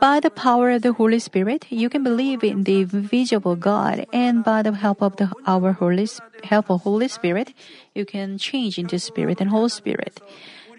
By 0.00 0.20
the 0.20 0.30
power 0.30 0.70
of 0.70 0.82
the 0.82 0.92
Holy 0.92 1.18
Spirit, 1.18 1.66
you 1.70 1.88
can 1.88 2.02
believe 2.02 2.42
in 2.44 2.64
the 2.64 2.80
invisible 2.82 3.56
God, 3.56 4.06
and 4.12 4.44
by 4.44 4.62
the 4.62 4.72
help 4.72 5.02
of 5.02 5.16
the, 5.16 5.30
our 5.46 5.72
Holy 5.72 6.08
help 6.42 6.70
of 6.70 6.82
Holy 6.82 7.08
Spirit, 7.08 7.54
you 7.94 8.04
can 8.04 8.38
change 8.38 8.78
into 8.78 8.98
Spirit 8.98 9.40
and 9.40 9.50
Whole 9.50 9.68
Spirit. 9.68 10.20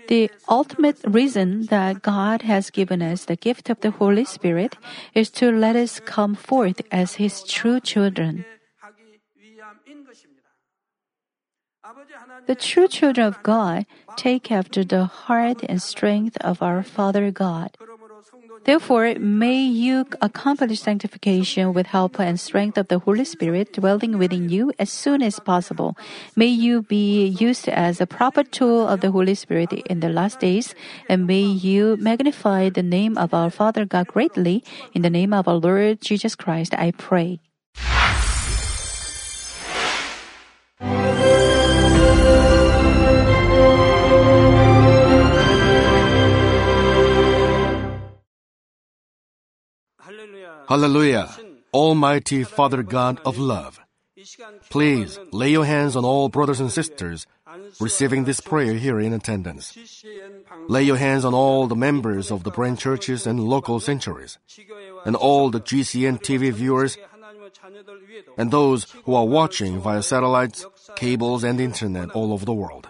The 0.07 0.29
ultimate 0.47 0.97
reason 1.03 1.65
that 1.67 2.01
God 2.01 2.43
has 2.43 2.69
given 2.69 3.01
us 3.01 3.25
the 3.25 3.35
gift 3.35 3.69
of 3.69 3.81
the 3.81 3.91
Holy 3.91 4.25
Spirit 4.25 4.77
is 5.13 5.29
to 5.41 5.51
let 5.51 5.75
us 5.75 5.99
come 5.99 6.35
forth 6.35 6.81
as 6.91 7.15
His 7.15 7.43
true 7.43 7.79
children. 7.79 8.45
The 12.47 12.55
true 12.55 12.87
children 12.87 13.27
of 13.27 13.41
God 13.43 13.85
take 14.15 14.51
after 14.51 14.83
the 14.83 15.05
heart 15.05 15.61
and 15.67 15.81
strength 15.81 16.37
of 16.41 16.61
our 16.61 16.83
Father 16.83 17.31
God. 17.31 17.77
Therefore, 18.65 19.13
may 19.19 19.61
you 19.61 20.05
accomplish 20.21 20.81
sanctification 20.81 21.71
with 21.71 21.85
help 21.85 22.19
and 22.19 22.39
strength 22.39 22.77
of 22.77 22.87
the 22.87 22.97
Holy 22.97 23.23
Spirit 23.23 23.73
dwelling 23.73 24.17
within 24.17 24.49
you 24.49 24.73
as 24.79 24.89
soon 24.89 25.21
as 25.21 25.39
possible. 25.39 25.95
May 26.35 26.49
you 26.49 26.81
be 26.81 27.27
used 27.27 27.69
as 27.69 28.01
a 28.01 28.07
proper 28.07 28.43
tool 28.43 28.87
of 28.87 29.01
the 29.01 29.11
Holy 29.11 29.35
Spirit 29.35 29.71
in 29.85 29.99
the 29.99 30.09
last 30.09 30.39
days, 30.39 30.73
and 31.07 31.27
may 31.27 31.45
you 31.45 31.95
magnify 32.01 32.69
the 32.69 32.81
name 32.81 33.19
of 33.19 33.35
our 33.35 33.51
Father 33.51 33.85
God 33.85 34.07
greatly. 34.07 34.63
In 34.93 35.03
the 35.03 35.13
name 35.13 35.31
of 35.31 35.47
our 35.47 35.61
Lord 35.61 36.01
Jesus 36.01 36.33
Christ, 36.33 36.73
I 36.73 36.89
pray. 36.89 37.39
Hallelujah. 50.67 51.29
Almighty 51.73 52.43
Father 52.43 52.83
God 52.83 53.19
of 53.25 53.37
love, 53.37 53.79
please 54.69 55.19
lay 55.31 55.51
your 55.51 55.65
hands 55.65 55.95
on 55.95 56.05
all 56.05 56.29
brothers 56.29 56.59
and 56.59 56.71
sisters 56.71 57.27
receiving 57.79 58.23
this 58.23 58.39
prayer 58.39 58.73
here 58.73 58.99
in 58.99 59.13
attendance. 59.13 59.77
Lay 60.67 60.83
your 60.83 60.97
hands 60.97 61.25
on 61.25 61.33
all 61.33 61.67
the 61.67 61.75
members 61.75 62.31
of 62.31 62.43
the 62.43 62.51
branch 62.51 62.79
churches 62.79 63.27
and 63.27 63.39
local 63.39 63.79
centuries, 63.79 64.37
and 65.05 65.15
all 65.15 65.49
the 65.49 65.61
GCN 65.61 66.21
TV 66.21 66.51
viewers, 66.51 66.97
and 68.37 68.51
those 68.51 68.87
who 69.03 69.13
are 69.13 69.25
watching 69.25 69.79
via 69.79 70.01
satellites, 70.01 70.65
cables, 70.95 71.43
and 71.43 71.59
internet 71.59 72.09
all 72.11 72.33
over 72.33 72.45
the 72.45 72.53
world. 72.53 72.89